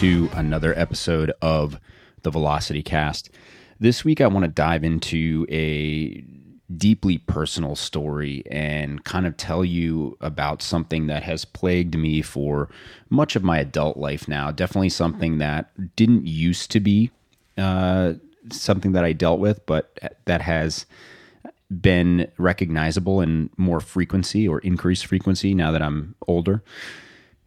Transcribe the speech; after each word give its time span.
To 0.00 0.30
another 0.32 0.72
episode 0.78 1.30
of 1.42 1.78
the 2.22 2.30
Velocity 2.30 2.82
Cast. 2.82 3.28
This 3.78 4.02
week, 4.02 4.22
I 4.22 4.28
want 4.28 4.44
to 4.44 4.50
dive 4.50 4.82
into 4.82 5.44
a 5.50 6.24
deeply 6.74 7.18
personal 7.18 7.76
story 7.76 8.42
and 8.50 9.04
kind 9.04 9.26
of 9.26 9.36
tell 9.36 9.62
you 9.62 10.16
about 10.22 10.62
something 10.62 11.06
that 11.08 11.22
has 11.24 11.44
plagued 11.44 11.98
me 11.98 12.22
for 12.22 12.70
much 13.10 13.36
of 13.36 13.44
my 13.44 13.58
adult 13.58 13.98
life 13.98 14.26
now. 14.26 14.50
Definitely 14.50 14.88
something 14.88 15.36
that 15.36 15.96
didn't 15.96 16.26
used 16.26 16.70
to 16.70 16.80
be 16.80 17.10
uh, 17.58 18.14
something 18.50 18.92
that 18.92 19.04
I 19.04 19.12
dealt 19.12 19.38
with, 19.38 19.66
but 19.66 19.98
that 20.24 20.40
has 20.40 20.86
been 21.70 22.26
recognizable 22.38 23.20
in 23.20 23.50
more 23.58 23.80
frequency 23.80 24.48
or 24.48 24.60
increased 24.60 25.04
frequency 25.04 25.52
now 25.52 25.70
that 25.72 25.82
I'm 25.82 26.14
older. 26.26 26.62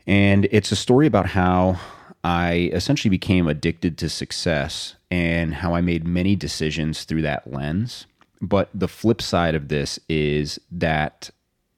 And 0.05 0.47
it's 0.51 0.71
a 0.71 0.75
story 0.75 1.07
about 1.07 1.27
how 1.27 1.79
I 2.23 2.69
essentially 2.73 3.09
became 3.09 3.47
addicted 3.47 3.97
to 3.97 4.09
success 4.09 4.95
and 5.11 5.55
how 5.55 5.75
I 5.75 5.81
made 5.81 6.07
many 6.07 6.35
decisions 6.35 7.03
through 7.03 7.23
that 7.23 7.51
lens. 7.51 8.05
But 8.41 8.69
the 8.73 8.87
flip 8.87 9.21
side 9.21 9.55
of 9.55 9.67
this 9.67 9.99
is 10.07 10.59
that 10.71 11.29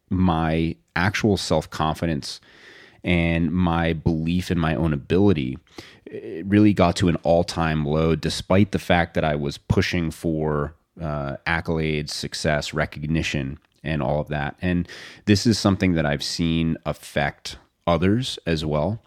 my 0.10 0.76
actual 0.96 1.38
self 1.38 1.70
confidence 1.70 2.40
and 3.04 3.52
my 3.52 3.94
belief 3.94 4.50
in 4.50 4.60
my 4.60 4.76
own 4.76 4.94
ability 4.94 5.58
really 6.44 6.74
got 6.74 6.96
to 6.98 7.08
an 7.08 7.16
all 7.18 7.44
time 7.44 7.86
low, 7.86 8.16
despite 8.16 8.72
the 8.72 8.80
fact 8.80 9.14
that 9.14 9.24
I 9.24 9.36
was 9.36 9.58
pushing 9.58 10.12
for 10.12 10.76
uh, 11.00 11.38
accolades, 11.46 12.10
success, 12.10 12.74
recognition, 12.74 13.60
and 13.84 14.02
all 14.02 14.20
of 14.20 14.28
that. 14.30 14.56
And 14.62 14.88
this 15.26 15.46
is 15.46 15.60
something 15.60 15.94
that 15.94 16.06
I've 16.06 16.24
seen 16.24 16.78
affect 16.86 17.58
others 17.86 18.40
as 18.46 18.66
well. 18.66 19.02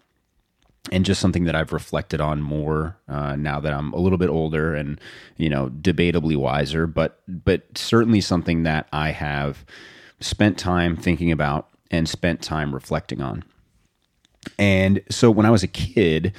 And 0.91 1.05
just 1.05 1.21
something 1.21 1.43
that 1.43 1.55
I've 1.55 1.73
reflected 1.73 2.21
on 2.21 2.41
more 2.41 2.97
uh, 3.07 3.35
now 3.35 3.59
that 3.59 3.73
I'm 3.73 3.93
a 3.93 3.99
little 3.99 4.17
bit 4.17 4.29
older 4.29 4.73
and 4.73 4.99
you 5.37 5.49
know 5.49 5.69
debatably 5.69 6.35
wiser, 6.35 6.87
but 6.87 7.21
but 7.27 7.77
certainly 7.77 8.21
something 8.21 8.63
that 8.63 8.87
I 8.91 9.11
have 9.11 9.65
spent 10.19 10.57
time 10.57 10.95
thinking 10.95 11.31
about 11.31 11.67
and 11.91 12.07
spent 12.07 12.41
time 12.41 12.73
reflecting 12.73 13.21
on. 13.21 13.43
And 14.57 15.01
so 15.09 15.29
when 15.29 15.45
I 15.45 15.51
was 15.51 15.63
a 15.63 15.67
kid, 15.67 16.33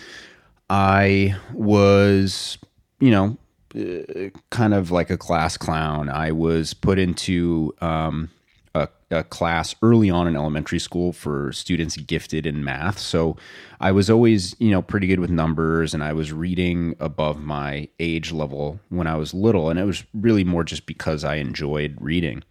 I 0.69 1.37
was 1.53 2.59
you 2.99 3.11
know 3.11 3.37
uh, 3.77 4.31
kind 4.51 4.75
of 4.75 4.91
like 4.91 5.11
a 5.11 5.19
class 5.19 5.57
clown. 5.57 6.09
I 6.09 6.33
was 6.33 6.75
put 6.75 6.99
into 6.99 7.75
um, 7.81 8.31
a, 8.75 8.89
a, 9.11 9.25
class 9.25 9.75
early 9.83 10.11
on 10.11 10.27
in 10.27 10.37
elementary 10.37 10.79
school 10.79 11.13
for 11.13 11.53
students 11.53 11.97
gifted 11.97 12.47
in 12.47 12.63
math. 12.63 12.99
So 12.99 13.37
I 13.81 13.93
was 13.93 14.09
always, 14.09 14.55
you 14.59 14.71
know, 14.71 14.83
pretty 14.83 15.07
good 15.07 15.21
with 15.21 15.31
numbers 15.31 15.95
and 15.95 16.05
I 16.05 16.13
was 16.13 16.33
reading 16.33 16.95
above 17.01 17.41
my 17.41 17.89
age 17.99 18.33
level 18.33 18.79
when 18.89 19.07
I 19.07 19.17
was 19.17 19.35
little. 19.35 19.71
And 19.71 19.79
it 19.79 19.85
was 19.85 20.05
really 20.15 20.45
more 20.45 20.65
just 20.65 20.87
because 20.87 21.25
I 21.25 21.37
enjoyed 21.37 21.97
reading. 22.01 22.45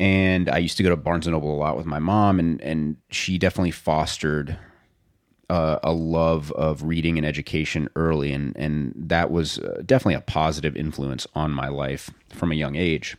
And 0.00 0.48
I 0.48 0.58
used 0.58 0.76
to 0.76 0.82
go 0.82 0.90
to 0.90 0.96
Barnes 0.96 1.26
and 1.26 1.34
Noble 1.34 1.52
a 1.52 1.58
lot 1.58 1.76
with 1.76 1.86
my 1.86 1.98
mom, 1.98 2.38
and, 2.38 2.60
and 2.62 2.96
she 3.10 3.36
definitely 3.36 3.72
fostered 3.72 4.56
uh, 5.50 5.80
a 5.82 5.92
love 5.92 6.52
of 6.52 6.84
reading 6.84 7.16
and 7.18 7.26
education 7.26 7.88
early. 7.96 8.32
And, 8.32 8.56
and 8.56 8.92
that 8.96 9.32
was 9.32 9.58
uh, 9.58 9.82
definitely 9.84 10.14
a 10.14 10.20
positive 10.20 10.76
influence 10.76 11.26
on 11.34 11.50
my 11.50 11.66
life 11.66 12.10
from 12.28 12.52
a 12.52 12.54
young 12.54 12.76
age. 12.76 13.16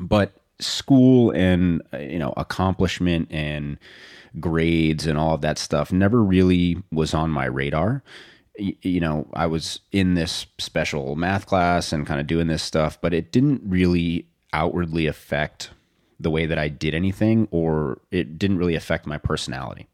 But 0.00 0.32
school 0.60 1.30
and 1.32 1.82
uh, 1.92 1.98
you 1.98 2.18
know 2.18 2.32
accomplishment 2.36 3.28
and 3.30 3.78
grades 4.40 5.06
and 5.06 5.18
all 5.18 5.34
of 5.34 5.40
that 5.40 5.58
stuff 5.58 5.92
never 5.92 6.22
really 6.22 6.76
was 6.92 7.14
on 7.14 7.30
my 7.30 7.44
radar 7.44 8.02
you 8.56 9.00
know 9.00 9.26
i 9.34 9.46
was 9.46 9.80
in 9.90 10.14
this 10.14 10.46
special 10.58 11.16
math 11.16 11.46
class 11.46 11.92
and 11.92 12.06
kind 12.06 12.20
of 12.20 12.26
doing 12.26 12.46
this 12.46 12.62
stuff 12.62 13.00
but 13.00 13.12
it 13.12 13.32
didn't 13.32 13.60
really 13.64 14.26
outwardly 14.52 15.06
affect 15.06 15.70
the 16.20 16.30
way 16.30 16.46
that 16.46 16.58
i 16.58 16.68
did 16.68 16.94
anything 16.94 17.48
or 17.50 18.00
it 18.12 18.38
didn't 18.38 18.58
really 18.58 18.76
affect 18.76 19.06
my 19.06 19.18
personality 19.18 19.88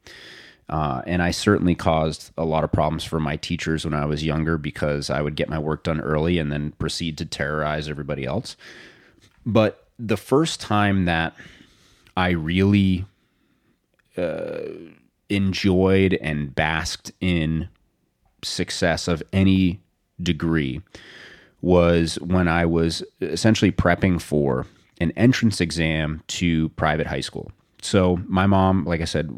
uh, 0.71 1.01
and 1.05 1.21
I 1.21 1.31
certainly 1.31 1.75
caused 1.75 2.31
a 2.37 2.45
lot 2.45 2.63
of 2.63 2.71
problems 2.71 3.03
for 3.03 3.19
my 3.19 3.35
teachers 3.35 3.83
when 3.83 3.93
I 3.93 4.05
was 4.05 4.23
younger 4.23 4.57
because 4.57 5.09
I 5.09 5.21
would 5.21 5.35
get 5.35 5.49
my 5.49 5.59
work 5.59 5.83
done 5.83 5.99
early 5.99 6.37
and 6.37 6.49
then 6.49 6.71
proceed 6.79 7.17
to 7.17 7.25
terrorize 7.25 7.89
everybody 7.89 8.23
else. 8.23 8.55
But 9.45 9.85
the 9.99 10.17
first 10.17 10.59
time 10.59 11.05
that 11.05 11.35
I 12.17 12.31
really 12.31 13.05
uh, 14.17 14.61
enjoyed 15.29 16.13
and 16.15 16.53
basked 16.53 17.11
in 17.19 17.69
success 18.43 19.07
of 19.07 19.23
any 19.31 19.79
degree 20.21 20.81
was 21.61 22.15
when 22.19 22.47
I 22.47 22.65
was 22.65 23.03
essentially 23.21 23.71
prepping 23.71 24.19
for 24.19 24.65
an 24.99 25.11
entrance 25.11 25.61
exam 25.61 26.21
to 26.27 26.69
private 26.69 27.07
high 27.07 27.21
school. 27.21 27.51
So 27.81 28.19
my 28.27 28.45
mom, 28.45 28.85
like 28.85 29.01
I 29.01 29.05
said, 29.05 29.31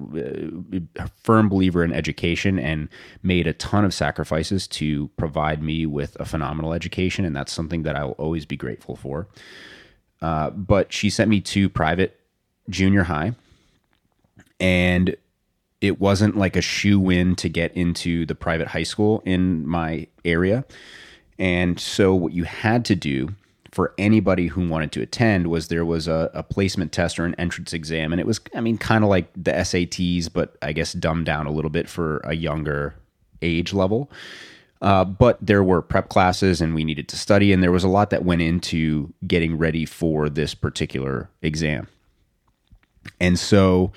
a 0.97 1.07
firm 1.23 1.47
believer 1.47 1.83
in 1.83 1.93
education 1.93 2.59
and 2.59 2.89
made 3.21 3.47
a 3.47 3.53
ton 3.53 3.85
of 3.85 3.93
sacrifices 3.93 4.67
to 4.69 5.07
provide 5.15 5.63
me 5.63 5.85
with 5.85 6.17
a 6.19 6.25
phenomenal 6.25 6.73
education, 6.73 7.23
and 7.23 7.33
that's 7.33 7.53
something 7.53 7.83
that 7.83 7.95
I 7.95 8.03
will 8.03 8.11
always 8.13 8.45
be 8.45 8.57
grateful 8.57 8.97
for. 8.97 9.27
Uh, 10.23 10.49
but 10.51 10.93
she 10.93 11.09
sent 11.09 11.29
me 11.29 11.41
to 11.41 11.67
private 11.67 12.17
junior 12.69 13.03
high, 13.03 13.33
and 14.57 15.17
it 15.81 15.99
wasn't 15.99 16.37
like 16.37 16.55
a 16.55 16.61
shoe 16.61 17.09
in 17.09 17.35
to 17.35 17.49
get 17.49 17.75
into 17.75 18.25
the 18.25 18.33
private 18.33 18.69
high 18.69 18.83
school 18.83 19.21
in 19.25 19.67
my 19.67 20.07
area. 20.23 20.63
And 21.37 21.77
so, 21.77 22.15
what 22.15 22.31
you 22.31 22.45
had 22.45 22.85
to 22.85 22.95
do 22.95 23.33
for 23.73 23.93
anybody 23.97 24.47
who 24.47 24.65
wanted 24.69 24.93
to 24.93 25.01
attend 25.01 25.47
was 25.47 25.67
there 25.67 25.83
was 25.83 26.07
a, 26.07 26.31
a 26.33 26.41
placement 26.41 26.93
test 26.93 27.19
or 27.19 27.25
an 27.25 27.35
entrance 27.35 27.73
exam. 27.73 28.13
And 28.13 28.21
it 28.21 28.27
was, 28.27 28.39
I 28.55 28.61
mean, 28.61 28.77
kind 28.77 29.03
of 29.03 29.09
like 29.09 29.33
the 29.33 29.51
SATs, 29.51 30.31
but 30.31 30.55
I 30.61 30.71
guess 30.71 30.93
dumbed 30.93 31.25
down 31.25 31.47
a 31.47 31.51
little 31.51 31.71
bit 31.71 31.89
for 31.89 32.19
a 32.19 32.33
younger 32.33 32.95
age 33.41 33.73
level. 33.73 34.09
Uh, 34.83 35.05
but 35.05 35.37
there 35.41 35.63
were 35.63 35.81
prep 35.81 36.09
classes 36.09 36.59
and 36.59 36.75
we 36.75 36.83
needed 36.83 37.07
to 37.07 37.17
study, 37.17 37.53
and 37.53 37.63
there 37.63 37.71
was 37.71 37.85
a 37.85 37.87
lot 37.87 38.09
that 38.09 38.25
went 38.25 38.41
into 38.41 39.13
getting 39.25 39.57
ready 39.57 39.85
for 39.85 40.29
this 40.29 40.53
particular 40.53 41.29
exam. 41.41 41.87
And 43.19 43.39
so 43.39 43.93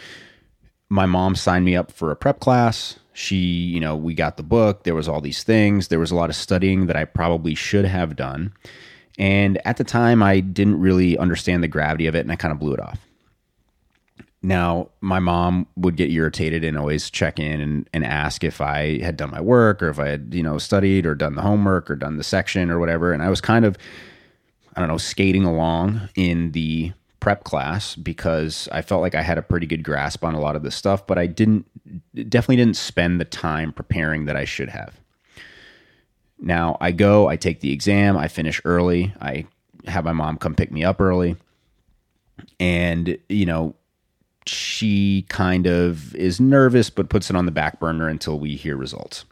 my 0.89 1.05
mom 1.05 1.35
signed 1.35 1.65
me 1.65 1.75
up 1.75 1.91
for 1.91 2.13
a 2.13 2.17
prep 2.17 2.39
class. 2.39 3.01
She, 3.13 3.37
you 3.37 3.81
know, 3.81 3.97
we 3.97 4.15
got 4.15 4.37
the 4.37 4.45
book. 4.45 4.85
There 4.85 4.95
was 4.95 5.09
all 5.09 5.21
these 5.21 5.43
things. 5.43 5.89
There 5.89 5.99
was 5.99 6.13
a 6.13 6.17
lot 6.17 6.31
of 6.31 6.37
studying 6.37 6.87
that 6.87 6.97
I 6.97 7.05
probably 7.05 7.57
should 7.57 7.85
have 7.85 8.15
done. 8.15 8.53
And 9.19 9.61
at 9.67 9.79
the 9.79 9.85
time, 9.85 10.23
I 10.23 10.39
didn't 10.39 10.79
really 10.79 11.19
understand 11.19 11.65
the 11.65 11.69
gravity 11.69 12.07
of 12.07 12.15
it 12.15 12.21
and 12.21 12.31
I 12.31 12.37
kind 12.37 12.53
of 12.53 12.61
blew 12.61 12.75
it 12.75 12.81
off. 12.81 13.01
Now, 14.43 14.91
my 15.01 15.19
mom 15.19 15.67
would 15.77 15.97
get 15.97 16.11
irritated 16.11 16.63
and 16.63 16.79
always 16.79 17.11
check 17.11 17.41
in 17.41 17.61
and, 17.61 17.89
and 17.93 18.05
ask 18.05 18.45
if 18.45 18.61
I 18.61 19.01
had 19.01 19.17
done 19.17 19.31
my 19.31 19.41
work 19.41 19.83
or 19.83 19.89
if 19.89 19.99
I 19.99 20.09
had, 20.09 20.33
you 20.33 20.43
know, 20.43 20.59
studied 20.59 21.07
or 21.07 21.15
done 21.15 21.35
the 21.35 21.43
homework 21.43 21.91
or 21.91 21.97
done 21.97 22.17
the 22.17 22.23
section 22.23 22.71
or 22.71 22.79
whatever. 22.79 23.13
And 23.13 23.23
I 23.23 23.29
was 23.29 23.41
kind 23.41 23.65
of, 23.65 23.77
I 24.77 24.81
don't 24.81 24.89
know, 24.89 24.99
skating 24.99 25.45
along 25.45 26.09
in 26.15 26.53
the 26.53 26.93
prep 27.19 27.43
class 27.43 27.97
because 27.97 28.69
I 28.71 28.83
felt 28.83 29.03
like 29.03 29.17
I 29.17 29.23
had 29.23 29.39
a 29.39 29.43
pretty 29.43 29.67
good 29.67 29.83
grasp 29.83 30.23
on 30.23 30.35
a 30.35 30.41
lot 30.41 30.55
of 30.55 30.63
this 30.63 30.77
stuff, 30.77 31.07
but 31.07 31.19
I 31.19 31.27
didn't, 31.27 31.67
definitely 32.15 32.57
didn't 32.57 32.77
spend 32.77 33.21
the 33.21 33.25
time 33.25 33.73
preparing 33.73 34.27
that 34.27 34.37
I 34.37 34.45
should 34.45 34.69
have. 34.69 35.01
Now 36.39 36.77
I 36.81 36.93
go, 36.93 37.29
I 37.29 37.37
take 37.37 37.61
the 37.61 37.73
exam, 37.73 38.17
I 38.17 38.29
finish 38.29 38.61
early, 38.65 39.13
I 39.21 39.47
have 39.87 40.05
my 40.05 40.13
mom 40.13 40.37
come 40.37 40.55
pick 40.55 40.71
me 40.71 40.85
up 40.85 41.01
early. 41.01 41.37
And, 42.61 43.19
you 43.29 43.47
know, 43.47 43.75
she 44.49 45.27
kind 45.29 45.67
of 45.67 46.15
is 46.15 46.41
nervous 46.41 46.91
but 46.91 47.09
puts 47.09 47.31
it 47.31 47.37
on 47.37 47.47
the 47.47 47.53
back 47.53 47.81
burner 47.81 48.09
until 48.09 48.39
we 48.39 48.57
hear 48.57 48.77
results. 48.77 49.25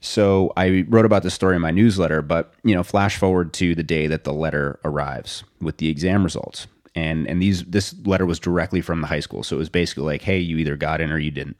So 0.00 0.52
I 0.56 0.84
wrote 0.88 1.06
about 1.06 1.22
this 1.22 1.32
story 1.32 1.56
in 1.56 1.62
my 1.62 1.70
newsletter, 1.70 2.20
but 2.20 2.52
you 2.62 2.74
know, 2.74 2.82
flash 2.82 3.16
forward 3.16 3.54
to 3.54 3.74
the 3.74 3.82
day 3.82 4.06
that 4.06 4.24
the 4.24 4.34
letter 4.34 4.78
arrives 4.84 5.44
with 5.60 5.78
the 5.78 5.88
exam 5.88 6.22
results. 6.22 6.66
And 6.94 7.26
and 7.26 7.40
these 7.40 7.64
this 7.64 7.94
letter 8.04 8.26
was 8.26 8.38
directly 8.38 8.80
from 8.80 9.00
the 9.00 9.06
high 9.06 9.20
school. 9.20 9.42
So 9.42 9.56
it 9.56 9.58
was 9.58 9.70
basically 9.70 10.04
like, 10.04 10.22
hey, 10.22 10.38
you 10.38 10.58
either 10.58 10.76
got 10.76 11.00
in 11.00 11.10
or 11.10 11.18
you 11.18 11.30
didn't. 11.30 11.56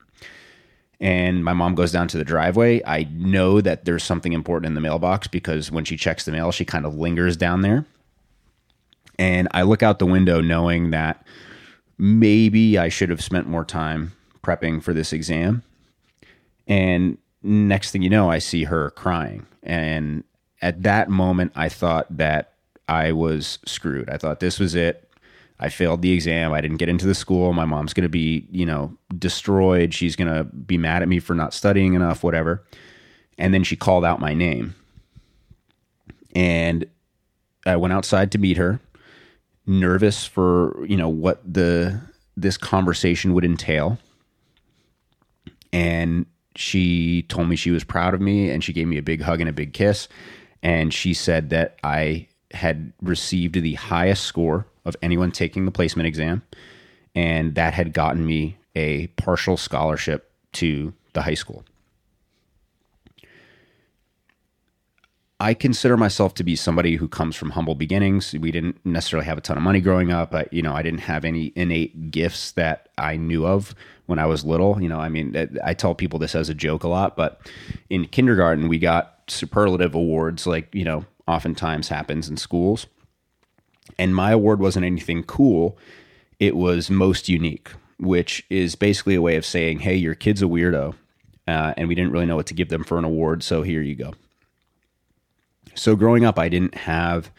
And 1.00 1.44
my 1.44 1.54
mom 1.54 1.74
goes 1.74 1.90
down 1.90 2.06
to 2.08 2.18
the 2.18 2.24
driveway. 2.24 2.82
I 2.86 3.08
know 3.12 3.60
that 3.60 3.84
there's 3.84 4.04
something 4.04 4.32
important 4.32 4.68
in 4.68 4.74
the 4.74 4.80
mailbox 4.80 5.26
because 5.26 5.70
when 5.70 5.84
she 5.84 5.96
checks 5.96 6.24
the 6.24 6.32
mail, 6.32 6.52
she 6.52 6.64
kind 6.64 6.86
of 6.86 6.96
lingers 6.96 7.36
down 7.36 7.62
there. 7.62 7.86
And 9.18 9.48
I 9.52 9.62
look 9.62 9.82
out 9.82 9.98
the 9.98 10.06
window 10.06 10.40
knowing 10.40 10.90
that 10.90 11.26
maybe 11.98 12.78
I 12.78 12.88
should 12.88 13.10
have 13.10 13.22
spent 13.22 13.46
more 13.46 13.64
time 13.64 14.12
prepping 14.42 14.82
for 14.82 14.92
this 14.92 15.12
exam. 15.12 15.62
And 16.66 17.18
next 17.42 17.90
thing 17.90 18.02
you 18.02 18.10
know, 18.10 18.30
I 18.30 18.38
see 18.38 18.64
her 18.64 18.90
crying. 18.90 19.46
And 19.62 20.24
at 20.62 20.82
that 20.82 21.08
moment, 21.08 21.52
I 21.54 21.68
thought 21.68 22.06
that 22.16 22.52
I 22.88 23.12
was 23.12 23.58
screwed. 23.64 24.10
I 24.10 24.18
thought 24.18 24.40
this 24.40 24.58
was 24.58 24.74
it. 24.74 25.10
I 25.60 25.68
failed 25.68 26.02
the 26.02 26.12
exam. 26.12 26.52
I 26.52 26.60
didn't 26.60 26.78
get 26.78 26.88
into 26.88 27.06
the 27.06 27.14
school. 27.14 27.52
My 27.52 27.64
mom's 27.64 27.94
going 27.94 28.02
to 28.02 28.08
be, 28.08 28.46
you 28.50 28.66
know, 28.66 28.96
destroyed. 29.16 29.94
She's 29.94 30.16
going 30.16 30.32
to 30.32 30.44
be 30.44 30.76
mad 30.76 31.02
at 31.02 31.08
me 31.08 31.20
for 31.20 31.34
not 31.34 31.54
studying 31.54 31.94
enough, 31.94 32.24
whatever. 32.24 32.64
And 33.38 33.54
then 33.54 33.62
she 33.62 33.76
called 33.76 34.04
out 34.04 34.20
my 34.20 34.34
name. 34.34 34.74
And 36.34 36.86
I 37.64 37.76
went 37.76 37.94
outside 37.94 38.32
to 38.32 38.38
meet 38.38 38.56
her, 38.56 38.80
nervous 39.66 40.26
for, 40.26 40.84
you 40.86 40.96
know, 40.96 41.08
what 41.08 41.40
the 41.50 42.00
this 42.36 42.56
conversation 42.56 43.32
would 43.34 43.44
entail. 43.44 43.98
And 45.72 46.26
she 46.56 47.22
told 47.22 47.48
me 47.48 47.56
she 47.56 47.70
was 47.70 47.84
proud 47.84 48.14
of 48.14 48.20
me 48.20 48.50
and 48.50 48.62
she 48.62 48.72
gave 48.72 48.86
me 48.86 48.98
a 48.98 49.02
big 49.02 49.22
hug 49.22 49.40
and 49.40 49.48
a 49.48 49.52
big 49.52 49.72
kiss. 49.72 50.08
And 50.62 50.92
she 50.92 51.14
said 51.14 51.50
that 51.50 51.78
I 51.84 52.28
had 52.52 52.92
received 53.02 53.54
the 53.54 53.74
highest 53.74 54.24
score 54.24 54.66
of 54.84 54.96
anyone 55.02 55.30
taking 55.30 55.64
the 55.64 55.70
placement 55.70 56.06
exam, 56.06 56.42
and 57.14 57.54
that 57.54 57.74
had 57.74 57.92
gotten 57.92 58.24
me 58.24 58.56
a 58.76 59.08
partial 59.08 59.56
scholarship 59.56 60.30
to 60.52 60.92
the 61.12 61.22
high 61.22 61.34
school. 61.34 61.64
I 65.44 65.52
consider 65.52 65.98
myself 65.98 66.32
to 66.36 66.42
be 66.42 66.56
somebody 66.56 66.96
who 66.96 67.06
comes 67.06 67.36
from 67.36 67.50
humble 67.50 67.74
beginnings. 67.74 68.32
We 68.32 68.50
didn't 68.50 68.80
necessarily 68.82 69.26
have 69.26 69.36
a 69.36 69.42
ton 69.42 69.58
of 69.58 69.62
money 69.62 69.82
growing 69.82 70.10
up. 70.10 70.34
I, 70.34 70.46
you 70.50 70.62
know, 70.62 70.72
I 70.72 70.80
didn't 70.80 71.00
have 71.00 71.22
any 71.22 71.52
innate 71.54 72.10
gifts 72.10 72.52
that 72.52 72.88
I 72.96 73.18
knew 73.18 73.46
of 73.46 73.74
when 74.06 74.18
I 74.18 74.24
was 74.24 74.46
little. 74.46 74.80
You 74.80 74.88
know, 74.88 74.98
I 74.98 75.10
mean, 75.10 75.36
I 75.62 75.74
tell 75.74 75.94
people 75.94 76.18
this 76.18 76.34
as 76.34 76.48
a 76.48 76.54
joke 76.54 76.82
a 76.82 76.88
lot, 76.88 77.14
but 77.14 77.42
in 77.90 78.06
kindergarten, 78.06 78.68
we 78.68 78.78
got 78.78 79.20
superlative 79.28 79.94
awards 79.94 80.46
like, 80.46 80.74
you 80.74 80.82
know, 80.82 81.04
oftentimes 81.28 81.88
happens 81.88 82.26
in 82.26 82.38
schools. 82.38 82.86
And 83.98 84.16
my 84.16 84.30
award 84.30 84.60
wasn't 84.60 84.86
anything 84.86 85.24
cool, 85.24 85.76
it 86.40 86.56
was 86.56 86.88
most 86.88 87.28
unique, 87.28 87.70
which 87.98 88.46
is 88.48 88.76
basically 88.76 89.14
a 89.14 89.20
way 89.20 89.36
of 89.36 89.44
saying, 89.44 89.80
hey, 89.80 89.94
your 89.94 90.14
kid's 90.14 90.40
a 90.40 90.46
weirdo. 90.46 90.94
Uh, 91.46 91.74
and 91.76 91.86
we 91.86 91.94
didn't 91.94 92.12
really 92.12 92.24
know 92.24 92.36
what 92.36 92.46
to 92.46 92.54
give 92.54 92.70
them 92.70 92.82
for 92.82 92.96
an 92.96 93.04
award, 93.04 93.42
so 93.42 93.60
here 93.60 93.82
you 93.82 93.94
go. 93.94 94.14
So 95.74 95.96
growing 95.96 96.24
up, 96.24 96.38
I 96.38 96.48
didn't 96.48 96.74
have 96.74 97.30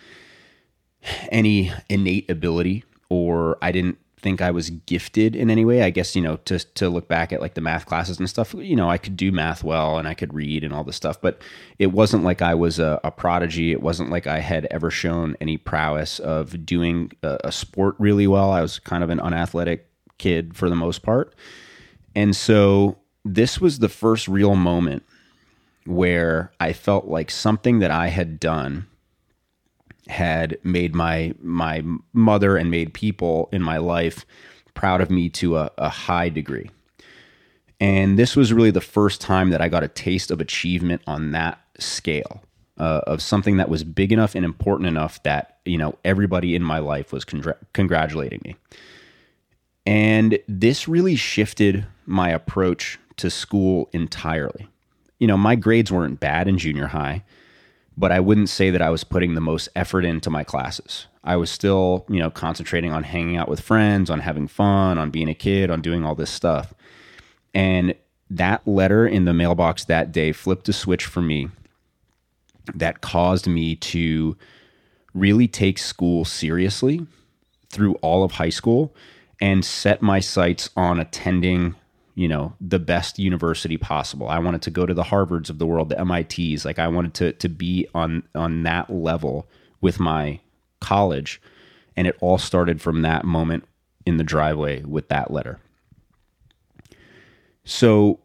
any 1.32 1.72
innate 1.90 2.30
ability, 2.30 2.84
or 3.10 3.58
I 3.62 3.72
didn't 3.72 3.98
think 4.26 4.42
I 4.42 4.50
was 4.50 4.72
gifted 4.72 5.36
in 5.36 5.52
any 5.52 5.64
way. 5.64 5.84
I 5.84 5.92
guess, 5.92 6.16
you 6.16 6.22
know, 6.24 6.38
to, 6.46 6.58
to 6.58 6.90
look 6.90 7.08
back 7.08 7.32
at 7.32 7.42
like 7.42 7.54
the 7.54 7.62
math 7.62 7.86
classes 7.86 8.18
and 8.18 8.28
stuff, 8.28 8.56
you 8.58 8.76
know, 8.76 8.90
I 8.90 8.98
could 8.98 9.16
do 9.16 9.32
math 9.32 9.64
well 9.64 10.00
and 10.00 10.08
I 10.08 10.16
could 10.16 10.34
read 10.34 10.64
and 10.64 10.74
all 10.74 10.84
this 10.84 10.96
stuff, 10.96 11.22
but 11.22 11.44
it 11.78 11.92
wasn't 11.92 12.24
like 12.24 12.42
I 12.42 12.56
was 12.56 12.80
a, 12.80 13.00
a 13.04 13.12
prodigy. 13.12 13.72
It 13.72 13.84
wasn't 13.84 14.10
like 14.10 14.26
I 14.26 14.40
had 14.40 14.66
ever 14.72 14.90
shown 14.90 15.38
any 15.40 15.58
prowess 15.58 16.18
of 16.20 16.66
doing 16.66 17.12
a, 17.22 17.38
a 17.44 17.52
sport 17.52 17.96
really 18.00 18.26
well. 18.26 18.50
I 18.50 18.62
was 18.62 18.80
kind 18.80 19.04
of 19.04 19.12
an 19.12 19.20
unathletic 19.20 19.88
kid 20.18 20.56
for 20.56 20.72
the 20.72 20.76
most 20.76 21.04
part. 21.04 21.36
And 22.16 22.36
so 22.36 22.98
this 23.24 23.62
was 23.62 23.78
the 23.78 23.90
first 23.90 24.28
real 24.28 24.56
moment 24.56 25.04
where 25.86 26.52
I 26.60 26.74
felt 26.74 27.06
like 27.06 27.30
something 27.32 27.80
that 27.80 27.92
I 27.92 28.08
had 28.08 28.40
done 28.40 28.88
had 30.08 30.58
made 30.64 30.94
my 30.94 31.34
my 31.42 31.84
mother 32.14 32.58
and 32.58 32.70
made 32.70 32.94
people 32.94 33.50
in 33.52 33.62
my 33.62 33.78
life 33.78 34.26
proud 34.74 35.02
of 35.02 35.10
me 35.10 35.30
to 35.30 35.58
a, 35.58 35.72
a 35.78 35.90
high 35.90 36.30
degree. 36.30 36.70
And 37.80 38.18
this 38.18 38.36
was 38.36 38.54
really 38.54 38.72
the 38.72 38.82
first 38.82 39.20
time 39.20 39.50
that 39.50 39.62
I 39.62 39.68
got 39.68 39.84
a 39.84 39.88
taste 39.88 40.32
of 40.32 40.40
achievement 40.40 41.02
on 41.08 41.32
that 41.32 41.60
scale. 41.80 42.42
Uh, 42.78 43.00
of 43.08 43.22
something 43.22 43.56
that 43.56 43.70
was 43.70 43.86
big 43.86 44.12
enough 44.12 44.36
and 44.36 44.44
important 44.44 44.86
enough 44.90 45.24
that 45.24 45.60
you 45.64 45.78
know 45.78 45.98
everybody 46.04 46.56
in 46.56 46.62
my 46.62 46.78
life 46.78 47.14
was 47.14 47.24
congr- 47.24 47.56
congratulating 47.72 48.42
me 48.44 48.58
and 49.86 50.40
this 50.50 50.86
really 50.86 51.16
shifted 51.16 51.86
my 52.06 52.30
approach 52.30 53.00
to 53.16 53.30
school 53.30 53.90
entirely 53.94 54.68
you 55.20 55.28
know 55.28 55.38
my 55.38 55.56
grades 55.56 55.92
weren't 55.92 56.20
bad 56.20 56.48
in 56.48 56.58
junior 56.58 56.88
high 56.88 57.24
but 57.98 58.12
I 58.12 58.20
wouldn't 58.20 58.50
say 58.50 58.70
that 58.72 58.82
I 58.82 58.90
was 58.90 59.04
putting 59.04 59.36
the 59.36 59.42
most 59.42 59.70
effort 59.76 60.04
into 60.04 60.30
my 60.30 60.44
classes. 60.44 61.08
I 61.24 61.38
was 61.38 61.50
still, 61.50 62.06
you 62.10 62.20
know, 62.20 62.30
concentrating 62.30 62.92
on 62.92 63.04
hanging 63.04 63.38
out 63.38 63.48
with 63.48 63.62
friends, 63.62 64.10
on 64.10 64.20
having 64.20 64.48
fun, 64.48 64.98
on 64.98 65.12
being 65.12 65.30
a 65.30 65.34
kid, 65.34 65.70
on 65.70 65.82
doing 65.82 66.04
all 66.06 66.16
this 66.16 66.30
stuff. 66.30 66.74
And 67.54 67.96
that 68.30 68.68
letter 68.68 69.08
in 69.08 69.26
the 69.26 69.34
mailbox 69.34 69.86
that 69.86 70.12
day 70.12 70.32
flipped 70.32 70.68
a 70.68 70.74
switch 70.74 71.06
for 71.06 71.22
me 71.22 71.50
that 72.74 73.02
caused 73.02 73.48
me 73.48 73.76
to 73.76 74.36
really 75.14 75.48
take 75.48 75.78
school 75.78 76.26
seriously 76.26 77.06
through 77.70 77.94
all 77.96 78.24
of 78.24 78.34
high 78.34 78.50
school 78.50 78.94
and 79.40 79.64
set 79.64 80.02
my 80.02 80.20
sights 80.20 80.70
on 80.76 81.00
attending 81.00 81.76
you 82.16 82.30
know 82.30 82.56
the 82.60 82.80
best 82.80 83.20
university 83.20 83.78
possible. 83.78 84.28
I 84.30 84.40
wanted 84.40 84.62
to 84.64 84.72
go 84.72 84.86
to 84.86 84.94
the 84.94 85.04
harvards 85.04 85.50
of 85.50 85.60
the 85.60 85.66
world 85.66 85.90
the 85.90 86.04
mits 86.04 86.66
like 86.66 86.80
i 86.80 86.88
wanted 86.88 87.14
to 87.16 87.34
to 87.34 87.50
be 87.50 87.88
on 87.94 88.24
on 88.34 88.64
that 88.64 88.90
level 88.90 89.48
with 89.82 90.00
my 90.00 90.40
college. 90.80 91.42
And 91.98 92.08
it 92.08 92.18
all 92.20 92.38
started 92.38 92.82
from 92.82 93.02
that 93.04 93.26
moment 93.26 93.66
in 94.06 94.18
the 94.18 94.24
driveway 94.24 94.82
with 94.84 95.08
that 95.10 95.32
letter. 95.32 95.60
So 97.64 98.20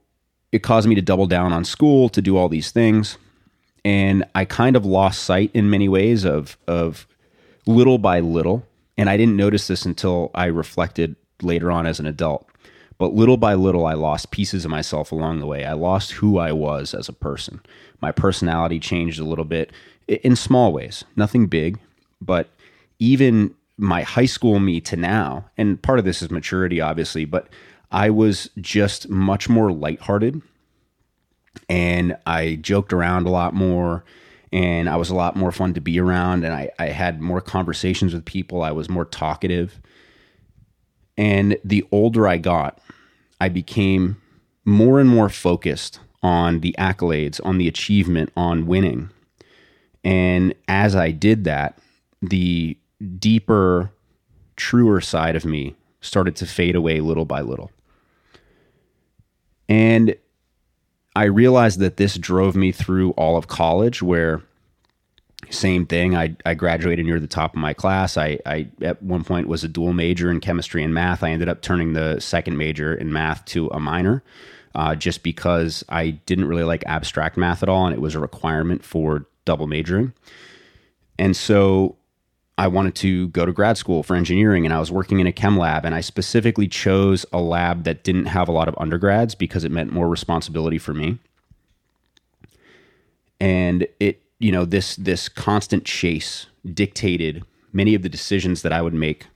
it 0.53 0.61
caused 0.61 0.89
me 0.89 0.95
to 0.97 1.03
double 1.03 1.27
down 1.27 1.53
on 1.53 1.65
school 1.65 2.09
to 2.11 2.21
do 2.21 2.37
all 2.37 2.49
these 2.49 2.71
things. 2.71 3.19
And 3.85 4.25
i 4.35 4.45
kind 4.45 4.77
of 4.77 4.85
lost 4.85 5.23
sight 5.23 5.51
in 5.55 5.71
many 5.71 5.89
ways 5.89 6.25
of 6.25 6.57
of 6.69 7.07
little 7.67 7.99
by 7.99 8.21
little. 8.21 8.67
And 8.97 9.11
i 9.11 9.17
didn't 9.17 9.37
notice 9.37 9.67
this 9.67 9.85
until 9.85 10.31
i 10.35 10.47
reflected 10.47 11.17
later 11.43 11.73
on 11.73 11.87
as 11.87 11.99
an 11.99 12.07
adult 12.07 12.47
but 13.01 13.15
little 13.15 13.39
by 13.39 13.55
little, 13.55 13.87
I 13.87 13.95
lost 13.95 14.31
pieces 14.31 14.67
of 14.67 14.71
myself 14.71 15.11
along 15.11 15.41
the 15.41 15.47
way. 15.47 15.65
I 15.65 15.73
lost 15.73 16.13
who 16.13 16.37
I 16.37 16.53
was 16.53 16.93
as 16.93 17.09
a 17.09 17.15
person. 17.15 17.61
My 18.03 18.13
personality 18.13 18.79
changed 18.79 19.19
a 19.19 19.25
little 19.25 19.47
bit 19.47 19.73
in 20.07 20.37
small 20.37 20.71
ways, 20.71 21.03
nothing 21.17 21.47
big, 21.47 21.79
but 22.21 22.51
even 22.99 23.55
my 23.79 24.03
high 24.03 24.27
school 24.27 24.61
me 24.61 24.83
to 24.83 24.97
now, 24.97 25.47
and 25.57 25.81
part 25.81 25.99
of 25.99 26.05
this 26.05 26.21
is 26.21 26.31
maturity, 26.31 26.79
obviously, 26.83 27.25
but 27.25 27.49
I 27.91 28.11
was 28.11 28.51
just 28.61 29.09
much 29.09 29.49
more 29.49 29.73
lighthearted 29.73 30.43
and 31.71 32.19
I 32.27 32.57
joked 32.57 32.93
around 32.93 33.27
a 33.27 33.31
lot 33.31 33.55
more 33.55 34.05
and 34.53 34.91
I 34.91 34.97
was 34.97 35.09
a 35.09 35.15
lot 35.15 35.37
more 35.37 35.53
fun 35.53 35.73
to 35.73 35.81
be 35.81 35.99
around 35.99 36.45
and 36.45 36.53
I, 36.53 36.69
I 36.79 36.89
had 36.89 37.23
more 37.23 37.41
conversations 37.41 38.13
with 38.13 38.27
people. 38.27 38.61
I 38.61 38.73
was 38.73 38.91
more 38.91 39.07
talkative. 39.07 39.81
And 41.17 41.57
the 41.65 41.87
older 41.91 42.29
I 42.29 42.37
got, 42.37 42.79
I 43.41 43.49
became 43.49 44.21
more 44.65 45.01
and 45.01 45.09
more 45.09 45.29
focused 45.29 46.01
on 46.23 46.61
the 46.61 46.75
accolades, 46.79 47.41
on 47.45 47.59
the 47.59 47.67
achievement, 47.67 48.31
on 48.37 48.67
winning. 48.67 49.11
And 50.05 50.55
as 50.69 50.95
I 50.95 51.11
did 51.11 51.45
that, 51.45 51.79
the 52.21 52.77
deeper, 53.19 53.91
truer 54.57 55.01
side 55.01 55.37
of 55.37 55.45
me 55.45 55.77
started 56.01 56.37
to 56.37 56.47
fade 56.47 56.77
away 56.77 57.01
little 57.01 57.25
by 57.25 57.41
little. 57.41 57.71
And 59.69 60.15
I 61.17 61.25
realized 61.25 61.79
that 61.81 61.97
this 61.97 62.17
drove 62.17 62.55
me 62.55 62.73
through 62.73 63.13
all 63.13 63.37
of 63.37 63.49
college, 63.49 64.03
where 64.03 64.43
same 65.49 65.87
thing. 65.87 66.15
I, 66.15 66.37
I 66.45 66.55
graduated 66.55 67.07
near 67.07 67.19
the 67.19 67.27
top 67.27 67.55
of 67.55 67.61
my 67.61 67.73
class. 67.73 68.17
I, 68.17 68.39
I 68.45 68.69
at 68.83 69.03
one 69.03 69.25
point 69.25 69.49
was 69.49 69.65
a 69.65 69.69
dual 69.69 69.93
major 69.93 70.31
in 70.31 70.41
chemistry 70.41 70.85
and 70.85 70.93
math. 70.93 71.23
I 71.23 71.31
ended 71.31 71.49
up 71.49 71.63
turning 71.63 71.95
the 71.95 72.21
second 72.21 72.59
major 72.59 72.95
in 72.95 73.13
math 73.13 73.45
to 73.47 73.69
a 73.69 73.81
minor, 73.81 74.23
uh, 74.75 74.95
just 74.95 75.23
because 75.23 75.85
I 75.89 76.11
didn't 76.11 76.47
really 76.47 76.65
like 76.65 76.85
abstract 76.87 77.37
math 77.37 77.63
at 77.63 77.69
all, 77.69 77.87
and 77.87 77.95
it 77.95 78.01
was 78.01 78.15
a 78.15 78.21
requirement 78.21 78.85
for 78.85 79.27
double 79.45 79.67
majoring. 79.67 80.13
And 81.19 81.37
so 81.37 81.97
I 82.57 82.69
wanted 82.69 82.95
to 82.97 83.29
go 83.29 83.47
to 83.47 83.53
grad 83.53 83.79
school 83.79 84.03
for 84.03 84.15
engineering, 84.15 84.67
and 84.67 84.75
I 84.75 84.79
was 84.79 84.93
working 84.93 85.19
in 85.19 85.27
a 85.27 85.33
chem 85.33 85.57
lab, 85.57 85.85
and 85.85 85.95
I 85.95 86.03
specifically 86.03 86.69
chose 86.69 87.25
a 87.33 87.41
lab 87.41 87.85
that 87.85 88.05
didn't 88.05 88.27
have 88.27 88.49
a 88.49 88.53
lot 88.53 88.69
of 88.69 88.75
undergrads 88.79 89.35
because 89.35 89.65
it 89.65 89.73
meant 89.73 89.93
more 89.93 90.09
responsibility 90.09 90.79
for 90.79 90.93
me. 90.93 91.19
And 93.41 93.87
it 93.99 94.21
you 94.41 94.51
know 94.51 94.65
this 94.65 94.97
this 94.97 95.29
constant 95.29 95.85
chase 95.85 96.47
dictated 96.75 97.45
many 97.73 97.95
of 97.95 98.03
the 98.03 98.09
decisions 98.09 98.63
that 98.63 98.73
I 98.73 98.83
would 98.83 98.95
make 98.95 99.27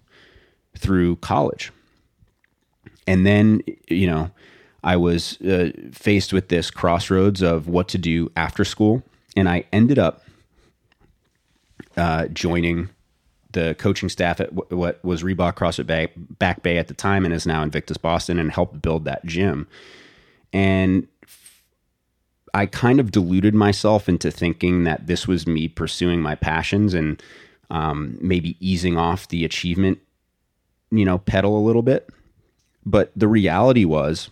through 0.76 1.16
college. 1.16 1.70
And 3.06 3.24
then 3.24 3.62
you 3.88 4.08
know 4.08 4.30
I 4.82 4.96
was 4.96 5.40
uh, 5.42 5.70
faced 5.92 6.32
with 6.32 6.48
this 6.48 6.70
crossroads 6.70 7.42
of 7.42 7.68
what 7.68 7.86
to 7.88 7.98
do 7.98 8.32
after 8.36 8.64
school, 8.64 9.04
and 9.36 9.48
I 9.48 9.64
ended 9.72 9.98
up 9.98 10.24
uh, 11.96 12.26
joining 12.28 12.88
the 13.52 13.76
coaching 13.78 14.08
staff 14.08 14.40
at 14.40 14.52
what 14.52 15.02
was 15.04 15.22
Reebok 15.22 15.54
CrossFit 15.54 16.10
Back 16.38 16.62
Bay 16.62 16.78
at 16.78 16.88
the 16.88 16.94
time, 16.94 17.24
and 17.24 17.32
is 17.32 17.46
now 17.46 17.62
Invictus 17.62 17.96
Boston, 17.96 18.38
and 18.38 18.50
helped 18.50 18.82
build 18.82 19.04
that 19.04 19.24
gym. 19.24 19.68
And 20.52 21.08
I 22.54 22.66
kind 22.66 23.00
of 23.00 23.10
deluded 23.10 23.54
myself 23.54 24.08
into 24.08 24.30
thinking 24.30 24.84
that 24.84 25.06
this 25.06 25.28
was 25.28 25.46
me 25.46 25.68
pursuing 25.68 26.22
my 26.22 26.36
passions 26.36 26.94
and 26.94 27.22
um, 27.68 28.16
maybe 28.20 28.56
easing 28.60 28.96
off 28.96 29.28
the 29.28 29.44
achievement 29.44 29.98
you 30.98 31.04
know, 31.04 31.18
pedal 31.18 31.58
a 31.58 31.66
little 31.66 31.82
bit. 31.82 32.08
But 32.86 33.10
the 33.16 33.28
reality 33.28 33.84
was, 33.84 34.30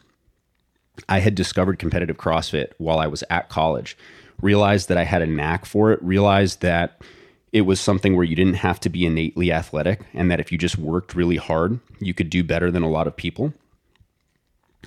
I 1.09 1.21
had 1.21 1.35
discovered 1.35 1.79
competitive 1.79 2.17
CrossFit 2.17 2.73
while 2.79 2.99
I 2.99 3.07
was 3.07 3.25
at 3.31 3.49
college, 3.49 3.97
realized 4.41 4.89
that 4.89 4.99
I 4.99 5.05
had 5.05 5.23
a 5.23 5.27
knack 5.27 5.65
for 5.65 5.93
it, 5.93 6.03
realized 6.03 6.61
that 6.61 7.01
it 7.53 7.63
was 7.63 7.81
something 7.81 8.15
where 8.15 8.25
you 8.25 8.37
didn't 8.37 8.55
have 8.55 8.81
to 8.81 8.89
be 8.89 9.05
innately 9.05 9.53
athletic 9.53 10.03
and 10.15 10.31
that 10.31 10.41
if 10.41 10.53
you 10.53 10.59
just 10.59 10.79
worked 10.79 11.15
really 11.15 11.37
hard, 11.37 11.81
you 11.99 12.15
could 12.15 12.31
do 12.31 12.43
better 12.45 12.71
than 12.71 12.83
a 12.83 12.91
lot 12.91 13.07
of 13.07 13.17
people. 13.17 13.53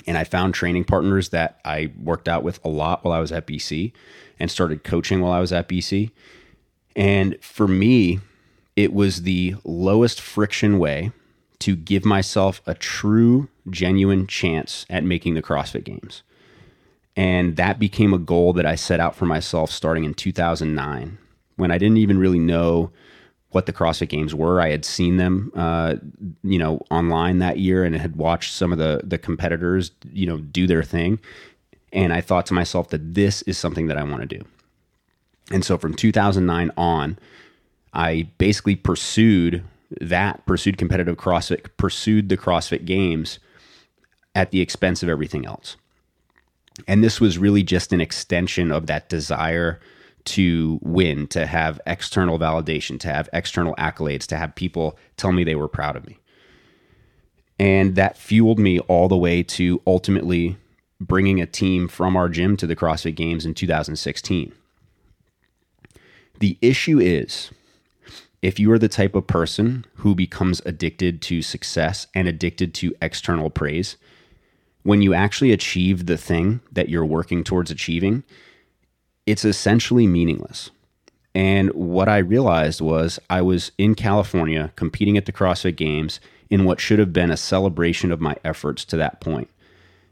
And 0.07 0.17
I 0.17 0.23
found 0.23 0.53
training 0.53 0.83
partners 0.83 1.29
that 1.29 1.59
I 1.63 1.91
worked 2.01 2.27
out 2.27 2.43
with 2.43 2.63
a 2.63 2.69
lot 2.69 3.03
while 3.03 3.13
I 3.13 3.19
was 3.19 3.31
at 3.31 3.47
BC 3.47 3.93
and 4.39 4.51
started 4.51 4.83
coaching 4.83 5.21
while 5.21 5.31
I 5.31 5.39
was 5.39 5.53
at 5.53 5.69
BC. 5.69 6.11
And 6.95 7.41
for 7.41 7.67
me, 7.67 8.19
it 8.75 8.93
was 8.93 9.21
the 9.21 9.55
lowest 9.63 10.19
friction 10.19 10.79
way 10.79 11.11
to 11.59 11.75
give 11.75 12.05
myself 12.05 12.61
a 12.65 12.73
true, 12.73 13.47
genuine 13.69 14.27
chance 14.27 14.85
at 14.89 15.03
making 15.03 15.33
the 15.33 15.41
CrossFit 15.41 15.85
Games. 15.85 16.23
And 17.15 17.55
that 17.55 17.79
became 17.79 18.13
a 18.13 18.19
goal 18.19 18.53
that 18.53 18.65
I 18.65 18.75
set 18.75 18.99
out 18.99 19.15
for 19.15 19.25
myself 19.25 19.71
starting 19.71 20.03
in 20.03 20.13
2009 20.13 21.17
when 21.55 21.71
I 21.71 21.77
didn't 21.77 21.97
even 21.97 22.19
really 22.19 22.39
know 22.39 22.91
what 23.55 23.67
the 23.67 23.73
CrossFit 23.73 24.09
Games 24.09 24.35
were. 24.35 24.59
I 24.59 24.69
had 24.69 24.83
seen 24.83 25.15
them, 25.15 25.49
uh, 25.55 25.95
you 26.43 26.59
know, 26.59 26.85
online 26.91 27.39
that 27.39 27.57
year 27.57 27.85
and 27.85 27.95
had 27.95 28.17
watched 28.17 28.51
some 28.51 28.73
of 28.73 28.77
the 28.77 28.99
the 29.01 29.17
competitors, 29.17 29.91
you 30.11 30.25
know, 30.25 30.39
do 30.39 30.67
their 30.67 30.83
thing. 30.83 31.19
And 31.93 32.11
I 32.11 32.19
thought 32.19 32.45
to 32.47 32.53
myself 32.53 32.89
that 32.89 33.13
this 33.13 33.43
is 33.43 33.57
something 33.57 33.87
that 33.87 33.97
I 33.97 34.03
want 34.03 34.27
to 34.29 34.37
do. 34.37 34.43
And 35.51 35.63
so 35.63 35.77
from 35.77 35.93
2009 35.93 36.69
on, 36.75 37.17
I 37.93 38.27
basically 38.37 38.75
pursued 38.75 39.63
that, 40.01 40.45
pursued 40.45 40.77
competitive 40.77 41.15
CrossFit, 41.15 41.69
pursued 41.77 42.27
the 42.27 42.35
CrossFit 42.35 42.83
Games 42.83 43.39
at 44.35 44.51
the 44.51 44.59
expense 44.59 45.01
of 45.01 45.07
everything 45.07 45.45
else. 45.45 45.77
And 46.89 47.01
this 47.01 47.21
was 47.21 47.37
really 47.37 47.63
just 47.63 47.93
an 47.93 48.01
extension 48.01 48.73
of 48.73 48.87
that 48.87 49.07
desire 49.07 49.79
to 50.25 50.79
win, 50.81 51.27
to 51.27 51.45
have 51.45 51.79
external 51.85 52.39
validation, 52.39 52.99
to 52.99 53.07
have 53.07 53.29
external 53.33 53.75
accolades, 53.75 54.25
to 54.27 54.37
have 54.37 54.55
people 54.55 54.97
tell 55.17 55.31
me 55.31 55.43
they 55.43 55.55
were 55.55 55.67
proud 55.67 55.95
of 55.95 56.05
me. 56.05 56.19
And 57.57 57.95
that 57.95 58.17
fueled 58.17 58.59
me 58.59 58.79
all 58.79 59.07
the 59.07 59.17
way 59.17 59.43
to 59.43 59.81
ultimately 59.87 60.57
bringing 60.99 61.41
a 61.41 61.45
team 61.45 61.87
from 61.87 62.15
our 62.15 62.29
gym 62.29 62.57
to 62.57 62.67
the 62.67 62.75
CrossFit 62.75 63.15
Games 63.15 63.45
in 63.45 63.53
2016. 63.53 64.51
The 66.39 66.57
issue 66.61 66.99
is 66.99 67.51
if 68.41 68.59
you 68.59 68.71
are 68.71 68.79
the 68.79 68.89
type 68.89 69.15
of 69.15 69.27
person 69.27 69.85
who 69.95 70.13
becomes 70.13 70.61
addicted 70.65 71.21
to 71.23 71.41
success 71.41 72.07
and 72.13 72.27
addicted 72.27 72.73
to 72.75 72.93
external 73.01 73.49
praise, 73.49 73.97
when 74.83 75.01
you 75.01 75.13
actually 75.13 75.51
achieve 75.51 76.05
the 76.05 76.17
thing 76.17 76.59
that 76.71 76.89
you're 76.89 77.05
working 77.05 77.43
towards 77.43 77.71
achieving, 77.71 78.23
it's 79.25 79.45
essentially 79.45 80.07
meaningless. 80.07 80.71
And 81.33 81.69
what 81.71 82.07
I 82.07 82.19
realized 82.19 82.79
was 82.79 83.19
I 83.29 83.41
was 83.41 83.71
in 83.77 83.95
California 83.95 84.71
competing 84.75 85.17
at 85.17 85.25
the 85.25 85.33
CrossFit 85.33 85.75
Games 85.75 86.19
in 86.49 86.63
what 86.63 86.79
should 86.79 86.99
have 86.99 87.11
been 87.11 87.31
a 87.31 87.37
celebration 87.37 88.11
of 88.11 88.21
my 88.21 88.37
efforts 88.45 88.85
to 88.85 88.97
that 88.97 89.19
point. 89.19 89.49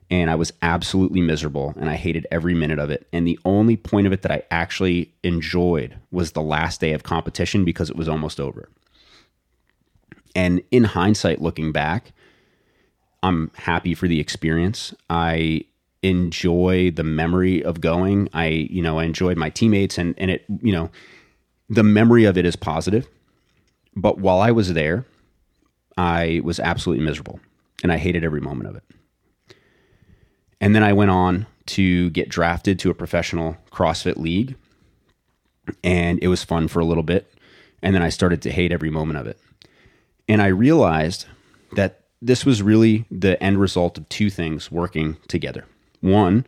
And 0.10 0.30
I 0.30 0.36
was 0.36 0.52
absolutely 0.62 1.22
miserable 1.22 1.74
and 1.80 1.90
I 1.90 1.96
hated 1.96 2.28
every 2.30 2.54
minute 2.54 2.78
of 2.78 2.90
it. 2.90 3.08
And 3.14 3.26
the 3.26 3.40
only 3.46 3.78
point 3.78 4.06
of 4.06 4.14
it 4.14 4.22
that 4.24 4.32
I 4.32 4.44
actually 4.52 5.14
enjoyed 5.24 5.98
was 6.12 6.34
the 6.34 6.42
last 6.42 6.82
day 6.82 6.92
of 6.92 7.04
competition 7.04 7.64
because 7.64 7.90
it 7.90 7.96
was 7.96 8.10
almost 8.10 8.40
over. 8.40 8.70
And 10.36 10.62
in 10.72 10.84
hindsight, 10.84 11.42
looking 11.42 11.72
back, 11.72 12.12
I'm 13.22 13.52
happy 13.56 13.94
for 13.94 14.08
the 14.08 14.20
experience. 14.20 14.94
I 15.10 15.66
enjoy 16.04 16.92
the 16.92 17.04
memory 17.04 17.64
of 17.64 17.82
going. 17.82 18.30
I, 18.34 18.48
you 18.48 18.82
know, 18.82 19.00
I 19.00 19.06
enjoyed 19.06 19.38
my 19.38 19.50
teammates 19.50 19.98
and 19.98 20.14
and 20.18 20.30
it, 20.30 20.46
you 20.62 20.72
know, 20.72 20.92
the 21.70 21.84
memory 21.84 22.26
of 22.26 22.38
it 22.38 22.46
is 22.46 22.56
positive. 22.56 23.08
But 23.96 24.20
while 24.20 24.40
I 24.40 24.52
was 24.52 24.74
there, 24.74 25.06
I 25.98 26.42
was 26.44 26.60
absolutely 26.60 27.06
miserable 27.06 27.40
and 27.82 27.92
I 27.92 27.98
hated 27.98 28.24
every 28.24 28.42
moment 28.42 28.70
of 28.70 28.76
it. 28.76 28.84
And 30.60 30.76
then 30.76 30.84
I 30.84 30.94
went 30.94 31.12
on 31.12 31.46
to 31.66 32.10
get 32.12 32.30
drafted 32.30 32.80
to 32.80 32.90
a 32.90 32.94
professional 32.94 33.58
CrossFit 33.72 34.18
league. 34.18 34.56
And 35.84 36.20
it 36.22 36.28
was 36.28 36.44
fun 36.44 36.68
for 36.68 36.80
a 36.80 36.86
little 36.86 37.04
bit. 37.04 37.34
And 37.82 37.94
then 37.94 38.02
I 38.02 38.10
started 38.10 38.42
to 38.44 38.52
hate 38.52 38.72
every 38.72 38.90
moment 38.90 39.20
of 39.20 39.28
it. 39.28 39.40
And 40.28 40.42
I 40.42 40.48
realized 40.48 41.26
that 41.74 42.04
this 42.22 42.46
was 42.46 42.62
really 42.62 43.06
the 43.12 43.42
end 43.44 43.60
result 43.60 43.98
of 43.98 44.08
two 44.08 44.30
things 44.30 44.72
working 44.72 45.18
together. 45.28 45.66
One, 46.04 46.46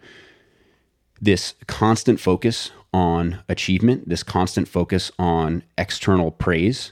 this 1.21 1.53
constant 1.65 2.19
focus 2.19 2.71
on 2.93 3.41
achievement, 3.47 4.09
this 4.09 4.21
constant 4.21 4.67
focus 4.67 5.13
on 5.17 5.63
external 5.77 6.29
praise 6.29 6.91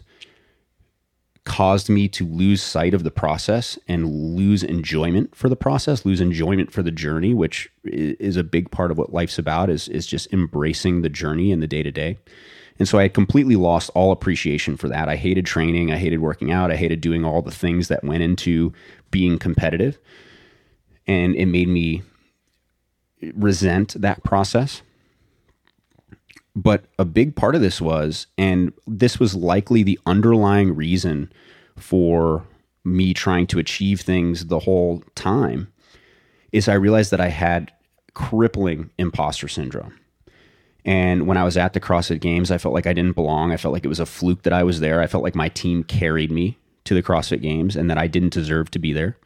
caused 1.44 1.90
me 1.90 2.08
to 2.08 2.26
lose 2.26 2.64
sight 2.64 2.94
of 2.94 3.04
the 3.04 3.12
process 3.12 3.78
and 3.90 4.10
lose 4.38 4.64
enjoyment 4.64 5.36
for 5.36 5.50
the 5.50 5.58
process, 5.58 6.06
lose 6.06 6.22
enjoyment 6.22 6.72
for 6.72 6.82
the 6.82 6.90
journey, 6.90 7.34
which 7.34 7.70
is 7.84 8.38
a 8.38 8.46
big 8.46 8.72
part 8.72 8.92
of 8.92 8.98
what 8.98 9.12
life's 9.12 9.38
about 9.38 9.70
is 9.70 9.90
is 9.90 10.08
just 10.08 10.32
embracing 10.32 11.02
the 11.02 11.10
journey 11.10 11.52
and 11.52 11.62
the 11.62 11.68
day 11.68 11.84
to 11.84 11.92
day. 11.92 12.18
And 12.80 12.88
so 12.88 12.98
I 12.98 13.04
had 13.04 13.14
completely 13.14 13.58
lost 13.58 13.92
all 13.94 14.14
appreciation 14.14 14.78
for 14.78 14.88
that. 14.88 15.10
I 15.10 15.18
hated 15.18 15.46
training, 15.46 15.92
I 15.92 15.98
hated 15.98 16.22
working 16.22 16.50
out, 16.50 16.72
I 16.72 16.78
hated 16.78 17.02
doing 17.02 17.26
all 17.26 17.42
the 17.42 17.52
things 17.52 17.90
that 17.90 18.06
went 18.06 18.24
into 18.24 18.72
being 19.12 19.38
competitive. 19.38 20.00
And 21.06 21.36
it 21.36 21.48
made 21.48 21.68
me 21.68 22.04
resent 23.36 24.00
that 24.02 24.24
process. 24.24 24.82
But 26.56 26.86
a 27.00 27.06
big 27.06 27.36
part 27.36 27.56
of 27.56 27.62
this 27.62 27.82
was, 27.82 28.28
and 28.38 28.74
this 28.86 29.20
was 29.20 29.36
likely 29.36 29.82
the 29.82 30.00
underlying 30.06 30.76
reason 30.76 31.32
for 31.78 32.46
me 32.84 33.14
trying 33.14 33.48
to 33.48 33.60
achieve 33.60 34.02
things 34.02 34.48
the 34.48 34.60
whole 34.60 35.04
time, 35.16 35.72
is 36.52 36.68
I 36.68 36.74
realized 36.74 37.12
that 37.12 37.22
I 37.22 37.30
had 37.30 37.72
crippling 38.14 38.92
imposter 39.00 39.48
syndrome. 39.48 39.98
And 40.86 41.28
when 41.28 41.38
I 41.38 41.44
was 41.44 41.58
at 41.58 41.74
the 41.74 41.80
CrossFit 41.80 42.20
Games, 42.20 42.52
I 42.52 42.58
felt 42.58 42.76
like 42.76 42.86
I 42.86 42.94
didn't 42.94 43.16
belong. 43.16 43.52
I 43.52 43.58
felt 43.58 43.74
like 43.74 43.86
it 43.86 43.90
was 43.90 44.02
a 44.02 44.06
fluke 44.06 44.44
that 44.44 44.54
I 44.54 44.64
was 44.64 44.80
there. 44.80 45.02
I 45.02 45.08
felt 45.08 45.24
like 45.24 45.36
my 45.36 45.50
team 45.50 45.84
carried 45.84 46.30
me 46.30 46.58
to 46.84 46.94
the 46.94 47.02
CrossFit 47.02 47.42
Games 47.42 47.76
and 47.76 47.90
that 47.90 47.98
I 47.98 48.08
didn't 48.08 48.34
deserve 48.34 48.70
to 48.72 48.80
be 48.80 48.94
there. 48.94 49.18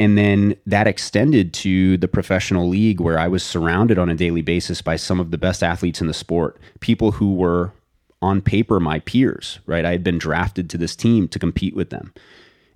And 0.00 0.16
then 0.16 0.56
that 0.64 0.86
extended 0.86 1.52
to 1.52 1.98
the 1.98 2.08
professional 2.08 2.66
league 2.66 3.02
where 3.02 3.18
I 3.18 3.28
was 3.28 3.42
surrounded 3.42 3.98
on 3.98 4.08
a 4.08 4.14
daily 4.14 4.40
basis 4.40 4.80
by 4.80 4.96
some 4.96 5.20
of 5.20 5.30
the 5.30 5.36
best 5.36 5.62
athletes 5.62 6.00
in 6.00 6.06
the 6.06 6.14
sport, 6.14 6.58
people 6.80 7.12
who 7.12 7.34
were 7.34 7.74
on 8.22 8.40
paper 8.40 8.80
my 8.80 9.00
peers, 9.00 9.58
right? 9.66 9.84
I 9.84 9.92
had 9.92 10.02
been 10.02 10.16
drafted 10.16 10.70
to 10.70 10.78
this 10.78 10.96
team 10.96 11.28
to 11.28 11.38
compete 11.38 11.76
with 11.76 11.90
them. 11.90 12.14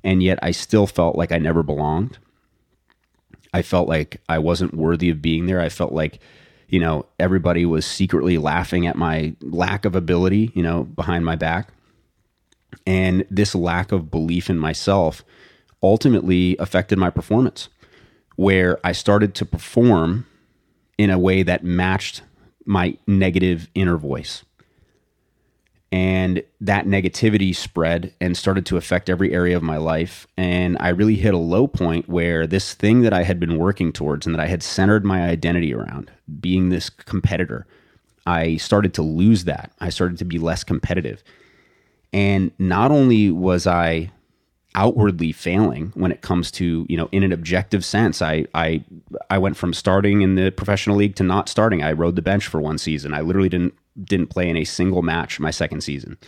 And 0.04 0.22
yet 0.22 0.38
I 0.42 0.50
still 0.50 0.86
felt 0.86 1.16
like 1.16 1.32
I 1.32 1.38
never 1.38 1.62
belonged. 1.62 2.18
I 3.54 3.62
felt 3.62 3.88
like 3.88 4.20
I 4.28 4.38
wasn't 4.38 4.74
worthy 4.74 5.08
of 5.08 5.22
being 5.22 5.46
there. 5.46 5.60
I 5.62 5.70
felt 5.70 5.94
like, 5.94 6.20
you 6.68 6.78
know, 6.78 7.06
everybody 7.18 7.64
was 7.64 7.86
secretly 7.86 8.36
laughing 8.36 8.86
at 8.86 8.96
my 8.96 9.34
lack 9.40 9.86
of 9.86 9.96
ability, 9.96 10.52
you 10.54 10.62
know, 10.62 10.84
behind 10.84 11.24
my 11.24 11.36
back. 11.36 11.70
And 12.86 13.24
this 13.30 13.54
lack 13.54 13.92
of 13.92 14.10
belief 14.10 14.50
in 14.50 14.58
myself 14.58 15.24
ultimately 15.82 16.56
affected 16.58 16.98
my 16.98 17.10
performance, 17.10 17.68
where 18.36 18.78
I 18.84 18.92
started 18.92 19.34
to 19.36 19.46
perform 19.46 20.26
in 20.98 21.10
a 21.10 21.18
way 21.18 21.42
that 21.42 21.64
matched 21.64 22.22
my 22.64 22.96
negative 23.06 23.68
inner 23.74 23.96
voice. 23.96 24.44
And 25.92 26.42
that 26.60 26.86
negativity 26.86 27.54
spread 27.54 28.12
and 28.20 28.36
started 28.36 28.66
to 28.66 28.76
affect 28.76 29.08
every 29.08 29.32
area 29.32 29.56
of 29.56 29.62
my 29.62 29.76
life. 29.76 30.26
And 30.36 30.76
I 30.80 30.88
really 30.88 31.14
hit 31.14 31.34
a 31.34 31.38
low 31.38 31.68
point 31.68 32.08
where 32.08 32.48
this 32.48 32.74
thing 32.74 33.02
that 33.02 33.12
I 33.12 33.22
had 33.22 33.38
been 33.38 33.58
working 33.58 33.92
towards 33.92 34.26
and 34.26 34.34
that 34.34 34.42
I 34.42 34.48
had 34.48 34.62
centered 34.62 35.04
my 35.04 35.22
identity 35.22 35.72
around, 35.72 36.10
being 36.40 36.70
this 36.70 36.90
competitor, 36.90 37.66
I 38.26 38.56
started 38.56 38.92
to 38.94 39.02
lose 39.02 39.44
that. 39.44 39.70
I 39.78 39.90
started 39.90 40.18
to 40.18 40.24
be 40.24 40.38
less 40.38 40.64
competitive. 40.64 41.22
And 42.12 42.50
not 42.58 42.90
only 42.90 43.30
was 43.30 43.66
I 43.66 44.10
outwardly 44.74 45.32
failing 45.32 45.92
when 45.94 46.10
it 46.10 46.20
comes 46.20 46.50
to 46.50 46.86
you 46.88 46.96
know 46.96 47.08
in 47.12 47.22
an 47.22 47.32
objective 47.32 47.84
sense. 47.84 48.20
I 48.20 48.46
i 48.54 48.84
i 49.30 49.38
went 49.38 49.56
from 49.56 49.72
starting 49.72 50.22
in 50.22 50.34
the 50.34 50.50
professional 50.50 50.96
league 50.96 51.16
to 51.16 51.22
not 51.22 51.48
starting. 51.48 51.82
I 51.82 51.92
rode 51.92 52.16
the 52.16 52.22
bench 52.22 52.46
for 52.46 52.60
one 52.60 52.78
season. 52.78 53.14
I 53.14 53.20
literally 53.20 53.48
didn't 53.48 53.74
didn't 54.02 54.28
play 54.28 54.48
in 54.48 54.56
a 54.56 54.64
single 54.64 55.02
match 55.02 55.38
my 55.38 55.50
second 55.50 55.82
season. 55.82 56.18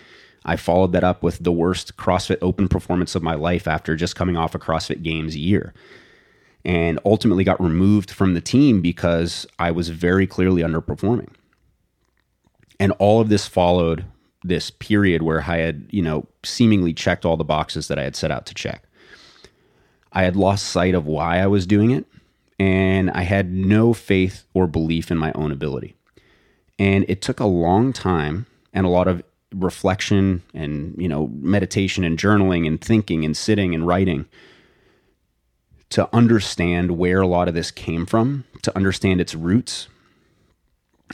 I 0.45 0.57
followed 0.57 0.93
that 0.93 1.03
up 1.03 1.23
with 1.23 1.43
the 1.43 1.53
worst 1.53 1.97
crossfit 1.97 2.39
open 2.41 2.69
performance 2.69 3.17
of 3.17 3.23
my 3.23 3.35
life 3.35 3.67
after 3.67 3.97
just 3.97 4.15
coming 4.15 4.37
off 4.37 4.55
a 4.55 4.61
crossfit 4.61 5.03
games 5.03 5.37
year. 5.37 5.75
And 6.65 6.99
ultimately 7.05 7.45
got 7.45 7.61
removed 7.61 8.11
from 8.11 8.35
the 8.35 8.41
team 8.41 8.81
because 8.81 9.47
i 9.59 9.71
was 9.71 9.89
very 9.89 10.27
clearly 10.27 10.63
underperforming. 10.63 11.31
And 12.79 12.93
all 12.99 13.21
of 13.21 13.29
this 13.29 13.47
followed 13.47 14.05
this 14.49 14.71
period 14.71 15.23
where 15.23 15.41
I 15.41 15.59
had, 15.59 15.87
you 15.91 16.03
know, 16.03 16.27
seemingly 16.45 16.93
checked 16.93 17.25
all 17.25 17.37
the 17.37 17.45
boxes 17.45 17.89
that 17.89 17.99
I 17.99 18.03
had 18.03 18.17
set 18.17 18.31
out 18.31 18.47
to 18.47 18.55
check. 18.55 18.85
I 20.13 20.23
had 20.23 20.37
lost 20.37 20.67
sight 20.67 20.95
of 20.95 21.07
why 21.07 21.39
I 21.39 21.47
was 21.47 21.67
doing 21.67 21.91
it, 21.91 22.07
and 22.59 23.11
I 23.11 23.23
had 23.23 23.53
no 23.53 23.93
faith 23.93 24.45
or 24.55 24.67
belief 24.67 25.11
in 25.11 25.19
my 25.19 25.33
own 25.35 25.53
ability. 25.53 25.95
And 26.79 27.05
it 27.09 27.23
took 27.23 27.41
a 27.41 27.47
long 27.47 27.93
time 27.93 28.47
and 28.73 28.87
a 28.87 28.91
lot 28.91 29.09
of 29.09 29.23
reflection 29.55 30.43
and, 30.55 30.95
you 30.99 31.09
know, 31.09 31.29
meditation 31.41 32.05
and 32.05 32.19
journaling 32.19 32.67
and 32.67 32.81
thinking 32.81 33.25
and 33.25 33.37
sitting 33.37 33.75
and 33.75 33.87
writing 33.87 34.27
to 35.91 36.09
understand 36.15 36.99
where 36.99 37.21
a 37.21 37.27
lot 37.27 37.49
of 37.49 37.55
this 37.55 37.71
came 37.71 38.07
from, 38.07 38.45
to 38.63 38.75
understand 38.77 39.21
its 39.21 39.35
roots. 39.35 39.89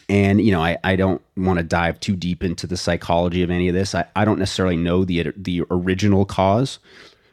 And, 0.08 0.40
you 0.40 0.52
know, 0.52 0.62
I, 0.62 0.78
I 0.84 0.96
don't 0.96 1.20
want 1.36 1.58
to 1.58 1.62
dive 1.62 2.00
too 2.00 2.16
deep 2.16 2.42
into 2.42 2.66
the 2.66 2.76
psychology 2.76 3.42
of 3.42 3.50
any 3.50 3.68
of 3.68 3.74
this. 3.74 3.94
I, 3.94 4.06
I 4.16 4.24
don't 4.24 4.38
necessarily 4.38 4.76
know 4.76 5.04
the, 5.04 5.32
the 5.36 5.62
original 5.70 6.24
cause, 6.24 6.78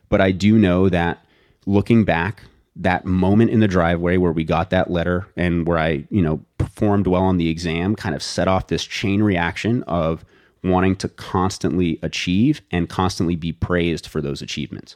but 0.10 0.20
I 0.20 0.32
do 0.32 0.58
know 0.58 0.90
that 0.90 1.24
looking 1.66 2.04
back, 2.04 2.44
that 2.76 3.06
moment 3.06 3.52
in 3.52 3.60
the 3.60 3.68
driveway 3.68 4.18
where 4.18 4.32
we 4.32 4.44
got 4.44 4.70
that 4.72 4.92
letter 4.92 5.28
and 5.36 5.68
where 5.68 5.78
I, 5.78 6.06
you 6.10 6.22
know, 6.22 6.42
performed 6.58 7.08
well 7.08 7.24
on 7.24 7.38
the 7.38 7.50
exam 7.50 7.96
kind 7.96 8.16
of 8.16 8.24
set 8.24 8.48
off 8.48 8.68
this 8.68 8.84
chain 8.84 9.24
reaction 9.24 9.84
of 9.84 10.26
wanting 10.64 10.96
to 10.98 11.08
constantly 11.08 12.00
achieve 12.02 12.62
and 12.72 12.90
constantly 12.90 13.36
be 13.36 13.52
praised 13.52 14.08
for 14.08 14.22
those 14.22 14.42
achievements. 14.42 14.96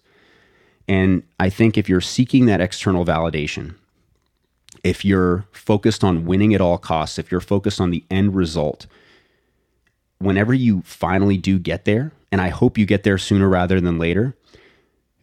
And 0.88 1.24
I 1.40 1.50
think 1.50 1.78
if 1.78 1.88
you're 1.88 2.02
seeking 2.02 2.46
that 2.48 2.62
external 2.62 3.06
validation, 3.06 3.76
if 4.84 5.06
you're 5.06 5.46
focused 5.52 6.04
on 6.04 6.26
winning 6.26 6.54
at 6.54 6.62
all 6.62 6.78
costs, 6.78 7.18
if 7.18 7.32
you're 7.32 7.42
focused 7.42 7.80
on 7.80 7.90
the 7.90 8.04
end 8.12 8.36
result, 8.36 8.86
whenever 10.20 10.54
you 10.54 10.82
finally 10.86 11.38
do 11.38 11.58
get 11.58 11.86
there, 11.86 12.12
and 12.32 12.42
I 12.42 12.50
hope 12.50 12.78
you 12.78 12.86
get 12.86 13.04
there 13.04 13.18
sooner 13.18 13.48
rather 13.48 13.80
than 13.80 13.98
later, 13.98 14.36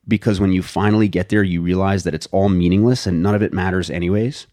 because 0.08 0.40
when 0.40 0.52
you 0.52 0.62
finally 0.62 1.08
get 1.08 1.28
there, 1.28 1.42
you 1.42 1.60
realize 1.62 2.04
that 2.04 2.14
it's 2.14 2.26
all 2.28 2.48
meaningless 2.48 3.06
and 3.06 3.22
none 3.22 3.34
of 3.34 3.42
it 3.42 3.52
matters, 3.52 3.90
anyways. 3.90 4.46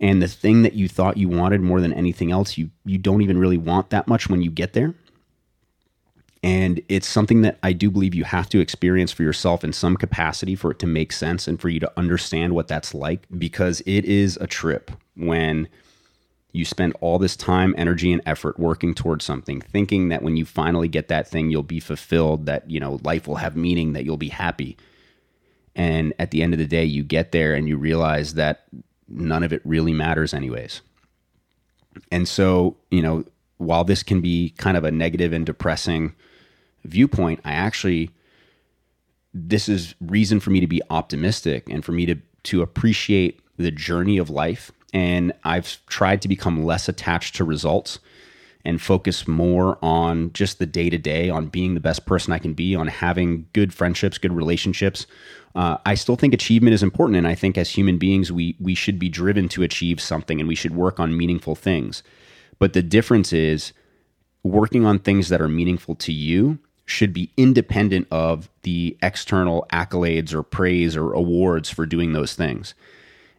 And 0.00 0.20
the 0.20 0.28
thing 0.28 0.62
that 0.62 0.74
you 0.74 0.88
thought 0.88 1.16
you 1.16 1.28
wanted 1.28 1.60
more 1.60 1.80
than 1.80 1.92
anything 1.92 2.32
else, 2.32 2.58
you, 2.58 2.70
you 2.84 2.98
don't 2.98 3.22
even 3.22 3.38
really 3.38 3.58
want 3.58 3.90
that 3.90 4.08
much 4.08 4.28
when 4.28 4.42
you 4.42 4.50
get 4.50 4.72
there. 4.72 4.94
And 6.44 6.82
it's 6.90 7.08
something 7.08 7.40
that 7.40 7.58
I 7.62 7.72
do 7.72 7.90
believe 7.90 8.14
you 8.14 8.24
have 8.24 8.50
to 8.50 8.60
experience 8.60 9.10
for 9.10 9.22
yourself 9.22 9.64
in 9.64 9.72
some 9.72 9.96
capacity 9.96 10.54
for 10.54 10.70
it 10.70 10.78
to 10.80 10.86
make 10.86 11.10
sense 11.10 11.48
and 11.48 11.58
for 11.58 11.70
you 11.70 11.80
to 11.80 11.90
understand 11.96 12.54
what 12.54 12.68
that's 12.68 12.92
like 12.92 13.26
because 13.38 13.80
it 13.86 14.04
is 14.04 14.36
a 14.42 14.46
trip 14.46 14.90
when 15.16 15.68
you 16.52 16.66
spend 16.66 16.94
all 17.00 17.18
this 17.18 17.34
time, 17.34 17.74
energy, 17.78 18.12
and 18.12 18.20
effort 18.26 18.58
working 18.58 18.94
towards 18.94 19.24
something, 19.24 19.62
thinking 19.62 20.10
that 20.10 20.20
when 20.20 20.36
you 20.36 20.44
finally 20.44 20.86
get 20.86 21.08
that 21.08 21.26
thing, 21.26 21.50
you'll 21.50 21.62
be 21.62 21.80
fulfilled, 21.80 22.44
that, 22.44 22.70
you 22.70 22.78
know, 22.78 23.00
life 23.02 23.26
will 23.26 23.36
have 23.36 23.56
meaning, 23.56 23.94
that 23.94 24.04
you'll 24.04 24.18
be 24.18 24.28
happy. 24.28 24.76
And 25.74 26.12
at 26.18 26.30
the 26.30 26.42
end 26.42 26.52
of 26.52 26.58
the 26.58 26.66
day, 26.66 26.84
you 26.84 27.04
get 27.04 27.32
there 27.32 27.54
and 27.54 27.66
you 27.66 27.78
realize 27.78 28.34
that 28.34 28.64
none 29.08 29.44
of 29.44 29.54
it 29.54 29.62
really 29.64 29.94
matters, 29.94 30.34
anyways. 30.34 30.82
And 32.12 32.28
so, 32.28 32.76
you 32.90 33.00
know, 33.00 33.24
while 33.56 33.84
this 33.84 34.02
can 34.02 34.20
be 34.20 34.50
kind 34.58 34.76
of 34.76 34.84
a 34.84 34.90
negative 34.90 35.32
and 35.32 35.46
depressing 35.46 36.14
viewpoint, 36.84 37.40
I 37.44 37.52
actually 37.52 38.10
this 39.36 39.68
is 39.68 39.96
reason 40.00 40.38
for 40.38 40.50
me 40.50 40.60
to 40.60 40.66
be 40.66 40.80
optimistic 40.90 41.68
and 41.68 41.84
for 41.84 41.92
me 41.92 42.06
to 42.06 42.16
to 42.44 42.62
appreciate 42.62 43.40
the 43.56 43.70
journey 43.70 44.18
of 44.18 44.30
life 44.30 44.70
and 44.94 45.32
I've 45.42 45.84
tried 45.86 46.22
to 46.22 46.28
become 46.28 46.64
less 46.64 46.88
attached 46.88 47.34
to 47.36 47.44
results 47.44 47.98
and 48.64 48.80
focus 48.80 49.28
more 49.28 49.76
on 49.82 50.32
just 50.32 50.58
the 50.58 50.66
day 50.66 50.88
to 50.88 50.96
day, 50.96 51.28
on 51.28 51.48
being 51.48 51.74
the 51.74 51.80
best 51.80 52.06
person 52.06 52.32
I 52.32 52.38
can 52.38 52.54
be, 52.54 52.74
on 52.74 52.86
having 52.86 53.46
good 53.52 53.74
friendships, 53.74 54.16
good 54.16 54.32
relationships. 54.32 55.06
Uh, 55.54 55.76
I 55.84 55.94
still 55.94 56.16
think 56.16 56.32
achievement 56.32 56.72
is 56.72 56.82
important, 56.82 57.18
and 57.18 57.28
I 57.28 57.34
think 57.34 57.58
as 57.58 57.70
human 57.70 57.98
beings, 57.98 58.32
we 58.32 58.56
we 58.58 58.74
should 58.74 58.98
be 58.98 59.08
driven 59.08 59.48
to 59.50 59.62
achieve 59.62 60.00
something, 60.00 60.40
and 60.40 60.48
we 60.48 60.54
should 60.54 60.74
work 60.74 60.98
on 60.98 61.16
meaningful 61.16 61.54
things. 61.54 62.02
But 62.58 62.72
the 62.72 62.82
difference 62.82 63.32
is 63.32 63.72
working 64.42 64.86
on 64.86 64.98
things 64.98 65.28
that 65.28 65.42
are 65.42 65.48
meaningful 65.48 65.96
to 65.96 66.12
you 66.12 66.58
should 66.86 67.12
be 67.12 67.30
independent 67.36 68.06
of 68.10 68.48
the 68.62 68.96
external 69.02 69.66
accolades 69.72 70.32
or 70.32 70.42
praise 70.42 70.96
or 70.96 71.12
awards 71.12 71.70
for 71.70 71.86
doing 71.86 72.12
those 72.12 72.34
things. 72.34 72.74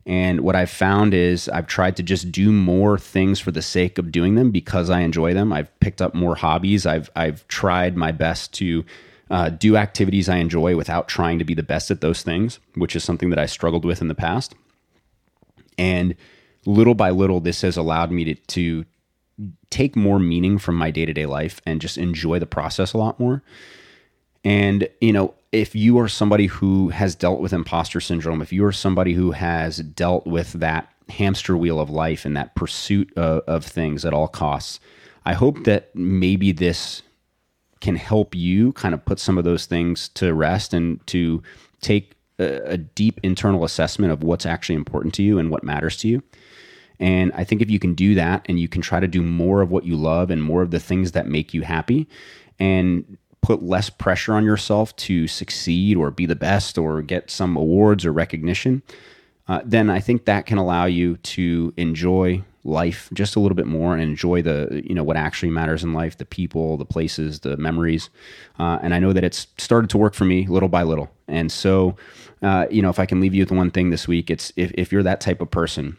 And 0.06 0.42
what 0.42 0.56
I've 0.56 0.70
found 0.70 1.14
is 1.14 1.50
I've 1.50 1.68
tried 1.68 1.98
to 1.98 2.04
just 2.04 2.32
do 2.32 2.52
more 2.52 2.98
things 2.98 3.40
for 3.40 3.52
the 3.52 3.62
sake 3.62 3.98
of 3.98 4.12
doing 4.12 4.36
them 4.36 4.52
because 4.52 4.90
I 4.90 5.02
enjoy 5.02 5.34
them. 5.34 5.52
I've 5.52 5.80
picked 5.80 6.02
up 6.02 6.14
more 6.14 6.36
hobbies. 6.36 6.86
I've 6.86 7.10
I've 7.16 7.48
tried 7.48 7.98
my 7.98 8.12
best 8.12 8.54
to 8.56 8.86
uh, 9.32 9.50
do 9.50 9.78
activities 9.78 10.30
I 10.30 10.38
enjoy 10.38 10.76
without 10.76 11.08
trying 11.08 11.40
to 11.40 11.46
be 11.46 11.56
the 11.56 11.64
best 11.64 11.90
at 11.90 12.02
those 12.02 12.22
things, 12.22 12.60
which 12.76 12.96
is 12.96 13.04
something 13.04 13.32
that 13.32 13.40
I 13.40 13.48
struggled 13.48 13.84
with 13.84 14.02
in 14.02 14.08
the 14.08 14.16
past. 14.16 14.54
And 15.78 16.16
little 16.66 16.94
by 16.94 17.10
little, 17.10 17.40
this 17.40 17.62
has 17.62 17.76
allowed 17.76 18.12
me 18.12 18.26
to, 18.26 18.36
to 18.36 18.86
take 19.70 19.96
more 19.96 20.20
meaning 20.20 20.58
from 20.58 20.76
my 20.76 20.92
day 20.92 21.06
to 21.06 21.14
day 21.14 21.26
life 21.26 21.62
and 21.66 21.82
just 21.82 21.98
enjoy 21.98 22.40
the 22.40 22.46
process 22.46 22.94
a 22.94 22.98
lot 22.98 23.20
more. 23.20 23.44
And, 24.44 24.88
you 25.02 25.12
know, 25.12 25.34
if 25.52 25.76
you 25.76 25.98
are 26.00 26.08
somebody 26.08 26.46
who 26.48 26.90
has 26.90 27.16
dealt 27.16 27.40
with 27.40 27.54
imposter 27.54 28.00
syndrome, 28.00 28.42
if 28.42 28.54
you 28.54 28.64
are 28.66 28.72
somebody 28.72 29.14
who 29.14 29.32
has 29.32 29.78
dealt 29.78 30.28
with 30.28 30.54
that 30.54 30.92
hamster 31.10 31.58
wheel 31.58 31.80
of 31.80 31.90
life 31.90 32.26
and 32.26 32.36
that 32.38 32.56
pursuit 32.56 33.12
of, 33.18 33.42
of 33.48 33.66
things 33.66 34.06
at 34.06 34.14
all 34.14 34.28
costs, 34.28 34.80
I 35.26 35.34
hope 35.34 35.64
that 35.64 35.96
maybe 35.96 36.52
this 36.52 37.02
can 37.82 37.96
help 37.96 38.36
you 38.36 38.74
kind 38.74 38.94
of 38.94 39.04
put 39.06 39.20
some 39.20 39.38
of 39.38 39.44
those 39.44 39.66
things 39.66 40.10
to 40.10 40.34
rest 40.34 40.74
and 40.74 41.06
to 41.08 41.42
take 41.82 42.16
a, 42.40 42.74
a 42.74 42.78
deep 42.78 43.20
internal 43.24 43.64
assessment 43.64 44.12
of 44.12 44.24
what's 44.24 44.46
actually 44.46 44.76
important 44.76 45.14
to 45.16 45.24
you 45.24 45.40
and 45.40 45.50
what 45.50 45.64
matters 45.64 45.98
to 45.98 46.08
you. 46.08 46.24
And 47.00 47.32
I 47.34 47.44
think 47.44 47.62
if 47.62 47.70
you 47.70 47.80
can 47.80 47.94
do 47.94 48.16
that 48.16 48.46
and 48.48 48.60
you 48.60 48.68
can 48.68 48.82
try 48.82 49.00
to 49.00 49.08
do 49.08 49.22
more 49.22 49.62
of 49.62 49.72
what 49.72 49.86
you 49.86 49.96
love 49.96 50.30
and 50.30 50.42
more 50.42 50.62
of 50.62 50.72
the 50.72 50.80
things 50.80 51.12
that 51.14 51.28
make 51.28 51.54
you 51.54 51.62
happy 51.62 52.08
and 52.60 53.18
put 53.42 53.62
less 53.62 53.90
pressure 53.90 54.34
on 54.34 54.44
yourself 54.44 54.96
to 54.96 55.28
succeed 55.28 55.98
or 55.98 56.10
be 56.10 56.26
the 56.26 56.36
best 56.36 56.78
or 56.78 57.02
get 57.02 57.30
some 57.30 57.56
awards 57.56 58.06
or 58.06 58.12
recognition, 58.12 58.82
uh, 59.48 59.62
then 59.64 59.90
I 59.90 60.00
think 60.00 60.26
that 60.26 60.46
can 60.48 60.58
allow 60.58 60.86
you 60.86 61.18
to 61.18 61.74
enjoy 61.78 62.44
life 62.64 63.10
just 63.14 63.36
a 63.36 63.40
little 63.40 63.56
bit 63.56 63.68
more 63.68 63.94
and 63.94 64.02
enjoy 64.02 64.42
the 64.42 64.82
you 64.84 64.96
know 64.96 65.04
what 65.04 65.16
actually 65.16 65.52
matters 65.52 65.84
in 65.84 65.94
life 65.94 66.18
the 66.18 66.26
people 66.26 66.78
the 66.78 66.86
places 66.86 67.42
the 67.42 67.56
memories. 67.58 68.10
Uh, 68.58 68.80
and 68.82 68.96
i 68.96 69.00
know 69.00 69.14
that 69.14 69.24
it's 69.24 69.46
started 69.60 69.88
to 69.88 70.00
work 70.00 70.16
for 70.16 70.26
me 70.26 70.48
little 70.48 70.68
by 70.68 70.82
little. 70.82 71.12
And 71.28 71.52
so 71.52 71.96
uh, 72.42 72.66
you 72.72 72.82
know 72.82 72.90
if 72.90 72.98
i 72.98 73.06
can 73.06 73.22
leave 73.22 73.36
you 73.36 73.44
with 73.44 73.52
one 73.52 73.70
thing 73.70 73.92
this 73.92 74.08
week 74.08 74.32
it's 74.32 74.52
if, 74.56 74.72
if 74.74 74.92
you're 74.92 75.04
that 75.04 75.22
type 75.22 75.42
of 75.42 75.52
person 75.52 75.98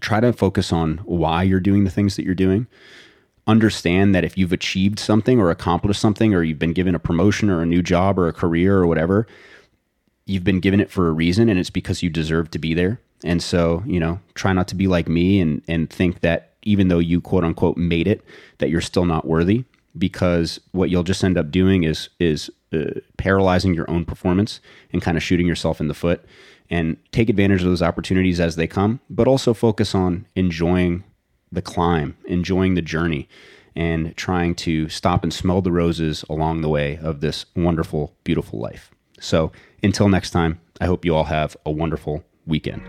try 0.00 0.20
to 0.20 0.32
focus 0.32 0.72
on 0.72 0.98
why 0.98 1.42
you're 1.42 1.60
doing 1.60 1.84
the 1.84 1.90
things 1.90 2.16
that 2.16 2.24
you're 2.24 2.34
doing. 2.34 2.66
Understand 3.46 4.14
that 4.14 4.24
if 4.24 4.38
you've 4.38 4.52
achieved 4.52 4.98
something 4.98 5.38
or 5.38 5.50
accomplished 5.50 6.00
something, 6.00 6.34
or 6.34 6.42
you've 6.42 6.58
been 6.58 6.72
given 6.72 6.94
a 6.94 6.98
promotion 6.98 7.50
or 7.50 7.60
a 7.60 7.66
new 7.66 7.82
job 7.82 8.18
or 8.18 8.28
a 8.28 8.32
career 8.32 8.78
or 8.78 8.86
whatever, 8.86 9.26
you've 10.26 10.44
been 10.44 10.60
given 10.60 10.80
it 10.80 10.90
for 10.90 11.08
a 11.08 11.12
reason 11.12 11.48
and 11.48 11.58
it's 11.58 11.70
because 11.70 12.02
you 12.02 12.08
deserve 12.08 12.50
to 12.50 12.58
be 12.58 12.72
there. 12.72 13.00
And 13.22 13.42
so, 13.42 13.82
you 13.86 14.00
know, 14.00 14.20
try 14.34 14.52
not 14.52 14.68
to 14.68 14.74
be 14.74 14.86
like 14.86 15.08
me 15.08 15.40
and, 15.40 15.62
and 15.68 15.88
think 15.90 16.20
that 16.20 16.52
even 16.62 16.88
though 16.88 16.98
you 16.98 17.20
quote 17.20 17.44
unquote 17.44 17.76
made 17.76 18.08
it, 18.08 18.24
that 18.58 18.70
you're 18.70 18.80
still 18.80 19.04
not 19.04 19.26
worthy 19.26 19.64
because 19.96 20.60
what 20.72 20.90
you'll 20.90 21.02
just 21.02 21.22
end 21.22 21.38
up 21.38 21.50
doing 21.50 21.84
is, 21.84 22.08
is 22.18 22.50
uh, 22.72 23.00
paralyzing 23.18 23.74
your 23.74 23.88
own 23.90 24.04
performance 24.04 24.60
and 24.92 25.02
kind 25.02 25.16
of 25.16 25.22
shooting 25.22 25.46
yourself 25.46 25.80
in 25.80 25.88
the 25.88 25.94
foot 25.94 26.24
and 26.70 26.96
take 27.12 27.28
advantage 27.28 27.62
of 27.62 27.68
those 27.68 27.82
opportunities 27.82 28.40
as 28.40 28.56
they 28.56 28.66
come, 28.66 29.00
but 29.10 29.28
also 29.28 29.54
focus 29.54 29.94
on 29.94 30.26
enjoying 30.34 31.04
the 31.52 31.62
climb, 31.62 32.16
enjoying 32.24 32.74
the 32.74 32.82
journey, 32.82 33.28
and 33.76 34.16
trying 34.16 34.54
to 34.54 34.88
stop 34.88 35.22
and 35.22 35.32
smell 35.32 35.60
the 35.60 35.72
roses 35.72 36.24
along 36.28 36.60
the 36.60 36.68
way 36.68 36.98
of 36.98 37.20
this 37.20 37.46
wonderful, 37.54 38.14
beautiful 38.24 38.58
life. 38.58 38.90
So 39.20 39.52
until 39.82 40.08
next 40.08 40.30
time, 40.30 40.60
I 40.80 40.86
hope 40.86 41.04
you 41.04 41.14
all 41.14 41.24
have 41.24 41.56
a 41.64 41.70
wonderful 41.70 42.24
weekend. 42.46 42.82